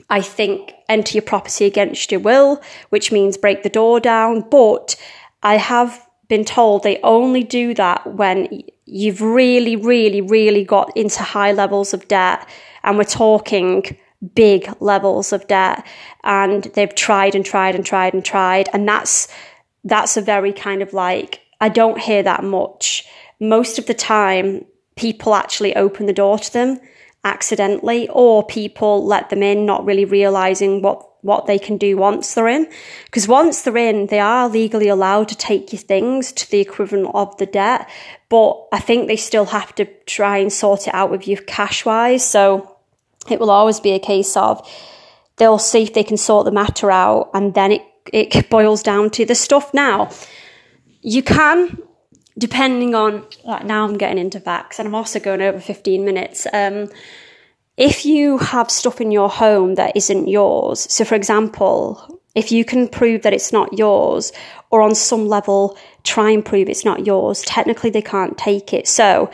I 0.09 0.21
think 0.21 0.73
enter 0.89 1.13
your 1.13 1.23
property 1.23 1.65
against 1.65 2.11
your 2.11 2.19
will, 2.19 2.61
which 2.89 3.11
means 3.11 3.37
break 3.37 3.63
the 3.63 3.69
door 3.69 3.99
down. 3.99 4.41
But 4.41 4.95
I 5.41 5.57
have 5.57 6.05
been 6.27 6.45
told 6.45 6.83
they 6.83 6.99
only 7.01 7.43
do 7.43 7.73
that 7.75 8.05
when 8.13 8.63
you've 8.85 9.21
really, 9.21 9.75
really, 9.75 10.21
really 10.21 10.63
got 10.63 10.95
into 10.95 11.23
high 11.23 11.53
levels 11.53 11.93
of 11.93 12.07
debt. 12.07 12.47
And 12.83 12.97
we're 12.97 13.05
talking 13.05 13.97
big 14.35 14.69
levels 14.79 15.33
of 15.33 15.47
debt. 15.47 15.85
And 16.23 16.63
they've 16.75 16.93
tried 16.93 17.35
and 17.35 17.45
tried 17.45 17.75
and 17.75 17.85
tried 17.85 18.13
and 18.13 18.23
tried. 18.23 18.69
And 18.73 18.87
that's 18.87 19.27
that's 19.83 20.17
a 20.17 20.21
very 20.21 20.53
kind 20.53 20.81
of 20.81 20.93
like 20.93 21.41
I 21.59 21.69
don't 21.69 21.99
hear 21.99 22.23
that 22.23 22.43
much. 22.43 23.05
Most 23.39 23.79
of 23.79 23.85
the 23.85 23.93
time 23.93 24.65
people 24.95 25.33
actually 25.33 25.75
open 25.75 26.05
the 26.05 26.13
door 26.13 26.37
to 26.39 26.53
them 26.53 26.79
accidentally 27.23 28.09
or 28.09 28.45
people 28.45 29.05
let 29.05 29.29
them 29.29 29.41
in 29.41 29.65
not 29.65 29.85
really 29.85 30.05
realizing 30.05 30.81
what 30.81 31.09
what 31.21 31.45
they 31.45 31.57
can 31.57 31.77
do 31.77 31.95
once 31.95 32.33
they're 32.33 32.49
in. 32.49 32.67
Because 33.05 33.29
once 33.29 33.61
they're 33.61 33.77
in 33.77 34.07
they 34.07 34.19
are 34.19 34.49
legally 34.49 34.89
allowed 34.89 35.29
to 35.29 35.37
take 35.37 35.71
your 35.71 35.79
things 35.79 36.33
to 36.33 36.51
the 36.51 36.59
equivalent 36.59 37.11
of 37.13 37.35
the 37.37 37.45
debt. 37.45 37.89
But 38.27 38.67
I 38.73 38.79
think 38.79 39.07
they 39.07 39.15
still 39.15 39.45
have 39.45 39.73
to 39.75 39.85
try 40.05 40.37
and 40.39 40.51
sort 40.51 40.87
it 40.87 40.93
out 40.93 41.11
with 41.11 41.27
you 41.27 41.37
cash 41.37 41.85
wise 41.85 42.27
so 42.29 42.72
it 43.29 43.39
will 43.39 43.51
always 43.51 43.79
be 43.79 43.91
a 43.91 43.99
case 43.99 44.35
of 44.35 44.67
they'll 45.37 45.59
see 45.59 45.83
if 45.83 45.93
they 45.93 46.03
can 46.03 46.17
sort 46.17 46.45
the 46.45 46.51
matter 46.51 46.91
out 46.91 47.29
and 47.33 47.53
then 47.53 47.71
it, 47.71 47.81
it 48.11 48.49
boils 48.49 48.83
down 48.83 49.09
to 49.11 49.25
the 49.25 49.35
stuff 49.35 49.73
now. 49.73 50.09
You 51.01 51.23
can, 51.23 51.77
depending 52.37 52.95
on, 52.95 53.25
like 53.43 53.65
now 53.65 53.85
I'm 53.85 53.97
getting 53.97 54.17
into 54.17 54.39
facts 54.39 54.79
and 54.79 54.87
I'm 54.87 54.95
also 54.95 55.19
going 55.19 55.41
over 55.41 55.59
15 55.59 56.05
minutes. 56.05 56.47
Um, 56.53 56.89
if 57.75 58.05
you 58.05 58.37
have 58.37 58.69
stuff 58.69 59.01
in 59.01 59.11
your 59.11 59.29
home 59.29 59.75
that 59.75 59.95
isn't 59.97 60.27
yours, 60.27 60.91
so 60.91 61.03
for 61.03 61.15
example, 61.15 62.21
if 62.35 62.51
you 62.51 62.63
can 62.65 62.87
prove 62.87 63.23
that 63.23 63.33
it's 63.33 63.51
not 63.51 63.77
yours, 63.77 64.31
or 64.69 64.81
on 64.81 64.95
some 64.95 65.27
level 65.27 65.77
try 66.03 66.31
and 66.31 66.43
prove 66.43 66.69
it's 66.69 66.85
not 66.85 67.05
yours, 67.05 67.41
technically 67.41 67.89
they 67.89 68.01
can't 68.01 68.37
take 68.37 68.73
it. 68.73 68.87
So 68.87 69.31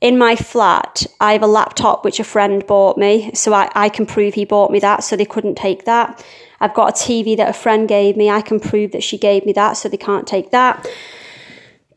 in 0.00 0.16
my 0.16 0.36
flat, 0.36 1.04
I 1.20 1.32
have 1.32 1.42
a 1.42 1.48
laptop 1.48 2.04
which 2.04 2.20
a 2.20 2.24
friend 2.24 2.64
bought 2.66 2.96
me, 2.96 3.32
so 3.34 3.52
I, 3.52 3.70
I 3.74 3.88
can 3.88 4.06
prove 4.06 4.34
he 4.34 4.44
bought 4.44 4.70
me 4.70 4.78
that, 4.80 5.02
so 5.02 5.16
they 5.16 5.24
couldn't 5.24 5.56
take 5.56 5.86
that. 5.86 6.24
I've 6.60 6.74
got 6.74 6.90
a 6.90 6.92
TV 6.92 7.36
that 7.36 7.48
a 7.48 7.52
friend 7.52 7.88
gave 7.88 8.16
me, 8.16 8.30
I 8.30 8.40
can 8.40 8.60
prove 8.60 8.92
that 8.92 9.02
she 9.02 9.18
gave 9.18 9.44
me 9.44 9.52
that, 9.54 9.72
so 9.72 9.88
they 9.88 9.96
can't 9.96 10.26
take 10.26 10.50
that. 10.52 10.86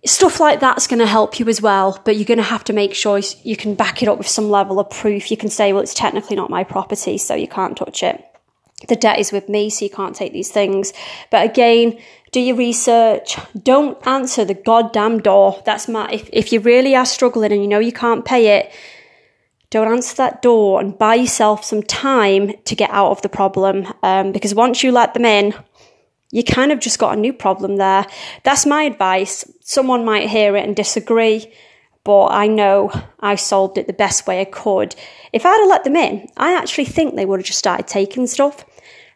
Stuff 0.04 0.40
like 0.40 0.60
that's 0.60 0.88
going 0.88 1.00
to 1.00 1.06
help 1.06 1.40
you 1.40 1.48
as 1.48 1.62
well, 1.62 2.02
but 2.04 2.16
you're 2.16 2.26
going 2.26 2.38
to 2.40 2.44
have 2.44 2.64
to 2.64 2.74
make 2.74 2.96
sure 2.96 3.22
you 3.44 3.56
can 3.56 3.76
back 3.76 4.02
it 4.02 4.10
up 4.10 4.18
with 4.18 4.28
some 4.28 4.50
level 4.50 4.80
of 4.80 4.90
proof. 4.90 5.30
You 5.30 5.38
can 5.38 5.50
say, 5.50 5.72
well, 5.72 5.84
it's 5.84 5.94
technically 5.94 6.36
not 6.36 6.50
my 6.50 6.64
property, 6.64 7.20
so 7.20 7.36
you 7.36 7.48
can't 7.48 7.78
touch 7.78 8.02
it. 8.02 8.24
The 8.88 8.96
debt 8.96 9.20
is 9.20 9.32
with 9.32 9.48
me, 9.48 9.70
so 9.70 9.86
you 9.86 9.92
can't 9.92 10.16
take 10.16 10.34
these 10.34 10.50
things. 10.50 10.92
But 11.30 11.48
again, 11.48 12.00
do 12.32 12.40
your 12.40 12.56
research. 12.56 13.38
Don't 13.62 14.06
answer 14.08 14.46
the 14.46 14.54
goddamn 14.54 15.20
door. 15.20 15.62
That's 15.66 15.88
my, 15.88 16.10
if, 16.12 16.30
if 16.32 16.54
you 16.54 16.60
really 16.62 16.96
are 16.96 17.06
struggling 17.06 17.52
and 17.52 17.62
you 17.62 17.68
know 17.68 17.80
you 17.80 17.92
can't 17.92 18.26
pay 18.26 18.60
it, 18.60 18.72
don't 19.70 19.92
answer 19.92 20.16
that 20.18 20.42
door 20.42 20.82
and 20.82 20.98
buy 20.98 21.16
yourself 21.16 21.64
some 21.64 21.84
time 21.84 22.54
to 22.66 22.76
get 22.76 22.90
out 22.92 23.12
of 23.12 23.22
the 23.22 23.30
problem. 23.30 23.88
Um, 24.04 24.32
because 24.32 24.56
once 24.56 24.84
you 24.84 24.92
let 24.92 25.14
them 25.14 25.26
in, 25.26 25.54
you 26.32 26.44
kind 26.44 26.72
of 26.72 26.80
just 26.80 27.00
got 27.00 27.18
a 27.18 27.20
new 27.20 27.34
problem 27.34 27.76
there. 27.76 28.06
That's 28.44 28.66
my 28.66 28.84
advice. 28.84 29.50
Someone 29.62 30.06
might 30.06 30.30
hear 30.30 30.56
it 30.56 30.66
and 30.66 30.76
disagree, 30.76 31.54
but 32.04 32.28
I 32.28 32.48
know 32.48 32.92
I 33.20 33.36
solved 33.36 33.78
it 33.78 33.88
the 33.88 33.94
best 33.94 34.28
way 34.28 34.40
I 34.42 34.46
could. 34.46 34.96
If 35.34 35.46
I'd 35.46 35.60
have 35.60 35.70
let 35.70 35.84
them 35.84 35.98
in, 35.98 36.30
I 36.38 36.54
actually 36.54 36.86
think 36.86 37.16
they 37.16 37.26
would 37.26 37.40
have 37.40 37.48
just 37.48 37.60
started 37.60 37.88
taking 37.88 38.28
stuff 38.28 38.66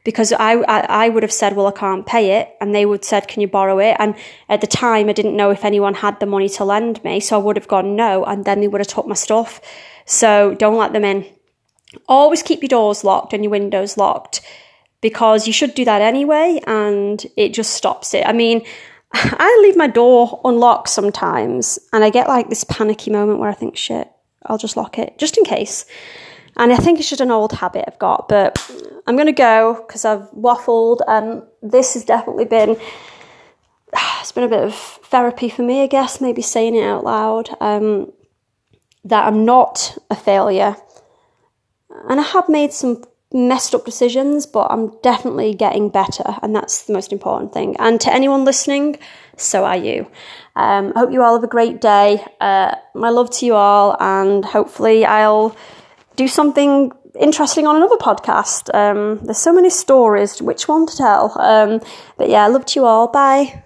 because 0.06 0.32
I, 0.32 0.54
I, 0.54 1.06
I 1.08 1.10
would 1.10 1.24
have 1.24 1.34
said, 1.34 1.56
well, 1.56 1.68
I 1.68 1.72
can't 1.72 2.06
pay 2.06 2.40
it. 2.40 2.56
And 2.62 2.74
they 2.74 2.86
would 2.86 3.04
said, 3.04 3.28
can 3.28 3.42
you 3.42 3.48
borrow 3.48 3.80
it? 3.80 3.98
And 4.00 4.16
at 4.48 4.62
the 4.62 4.68
time, 4.68 5.10
I 5.10 5.14
didn't 5.14 5.36
know 5.36 5.50
if 5.50 5.66
anyone 5.66 5.96
had 5.96 6.20
the 6.20 6.28
money 6.28 6.48
to 6.48 6.64
lend 6.64 7.04
me. 7.04 7.20
So 7.20 7.38
I 7.38 7.44
would 7.44 7.58
have 7.58 7.68
gone 7.68 7.96
no. 7.96 8.24
And 8.24 8.46
then 8.46 8.62
they 8.62 8.68
would 8.68 8.80
have 8.80 8.88
took 8.88 9.08
my 9.08 9.16
stuff. 9.16 9.60
So 10.06 10.54
don't 10.54 10.78
let 10.78 10.94
them 10.94 11.04
in. 11.04 11.26
Always 12.08 12.44
keep 12.44 12.62
your 12.62 12.70
doors 12.70 13.04
locked 13.04 13.34
and 13.34 13.44
your 13.44 13.50
windows 13.50 13.98
locked 13.98 14.42
because 15.02 15.48
you 15.48 15.54
should 15.54 15.74
do 15.74 15.86
that 15.86 16.04
anyway. 16.04 16.62
And 16.68 17.26
it 17.36 17.50
just 17.50 17.74
stops 17.74 18.14
it. 18.14 18.28
I 18.28 18.32
mean, 18.32 18.62
I 19.14 19.60
leave 19.64 19.76
my 19.76 19.88
door 19.88 20.40
unlocked 20.46 20.90
sometimes 20.90 21.80
and 21.92 22.04
I 22.04 22.12
get 22.12 22.28
like 22.28 22.50
this 22.50 22.64
panicky 22.64 23.10
moment 23.10 23.40
where 23.40 23.50
I 23.50 23.56
think, 23.56 23.76
shit, 23.76 24.08
I'll 24.46 24.60
just 24.60 24.78
lock 24.78 25.00
it 25.00 25.18
just 25.18 25.36
in 25.40 25.46
case. 25.46 25.86
And 26.58 26.72
I 26.72 26.78
think 26.78 27.00
it's 27.00 27.10
just 27.10 27.22
an 27.22 27.32
old 27.32 27.52
habit 27.54 27.86
I've 27.88 28.00
got, 28.00 28.30
but 28.30 28.72
I'm 29.08 29.16
going 29.16 29.28
to 29.28 29.34
go 29.34 29.84
because 29.86 30.06
I've 30.06 30.30
waffled 30.32 31.02
and 31.08 31.44
this 31.62 31.94
has 31.96 32.06
definitely 32.06 32.46
been, 32.46 32.78
it's 34.22 34.32
been 34.32 34.44
a 34.44 34.50
bit 34.50 34.64
of 34.64 34.76
therapy 34.76 35.50
for 35.50 35.64
me, 35.64 35.84
I 35.84 35.88
guess, 35.88 36.22
maybe 36.22 36.42
saying 36.42 36.76
it 36.76 36.84
out 36.84 37.04
loud, 37.04 37.50
um, 37.60 38.12
that 39.04 39.28
I'm 39.28 39.46
not 39.46 39.98
a 40.10 40.16
failure. 40.16 40.78
And 42.10 42.20
I 42.20 42.24
have 42.24 42.50
made 42.50 42.74
some 42.74 43.04
messed 43.36 43.76
up 43.76 43.86
decisions, 43.86 44.46
but 44.46 44.72
I'm 44.72 44.98
definitely 45.02 45.54
getting 45.54 45.90
better, 45.90 46.24
and 46.42 46.56
that's 46.56 46.84
the 46.84 46.94
most 46.94 47.12
important 47.12 47.54
thing. 47.54 47.76
And 47.78 48.00
to 48.02 48.14
anyone 48.14 48.46
listening, 48.46 48.98
so 49.38 49.66
are 49.66 49.78
you. 49.78 50.08
Um, 50.56 50.94
I 50.96 51.00
hope 51.00 51.12
you 51.12 51.22
all 51.22 51.36
have 51.36 51.44
a 51.44 51.48
great 51.48 51.82
day. 51.82 52.24
Uh, 52.40 52.76
my 52.94 53.10
love 53.10 53.30
to 53.32 53.46
you 53.46 53.56
all, 53.56 53.98
and 54.00 54.46
hopefully, 54.46 55.06
I'll 55.06 55.56
do 56.16 56.28
something 56.28 56.92
interesting 57.20 57.68
on 57.68 57.76
another 57.76 57.98
podcast. 57.98 58.74
Um, 58.74 59.20
there's 59.24 59.38
so 59.38 59.54
many 59.54 59.70
stories, 59.70 60.42
which 60.42 60.68
one 60.68 60.86
to 60.88 60.96
tell? 60.96 61.40
Um, 61.40 61.82
but 62.18 62.30
yeah, 62.30 62.48
love 62.48 62.66
to 62.66 62.80
you 62.80 62.86
all. 62.86 63.08
Bye. 63.08 63.65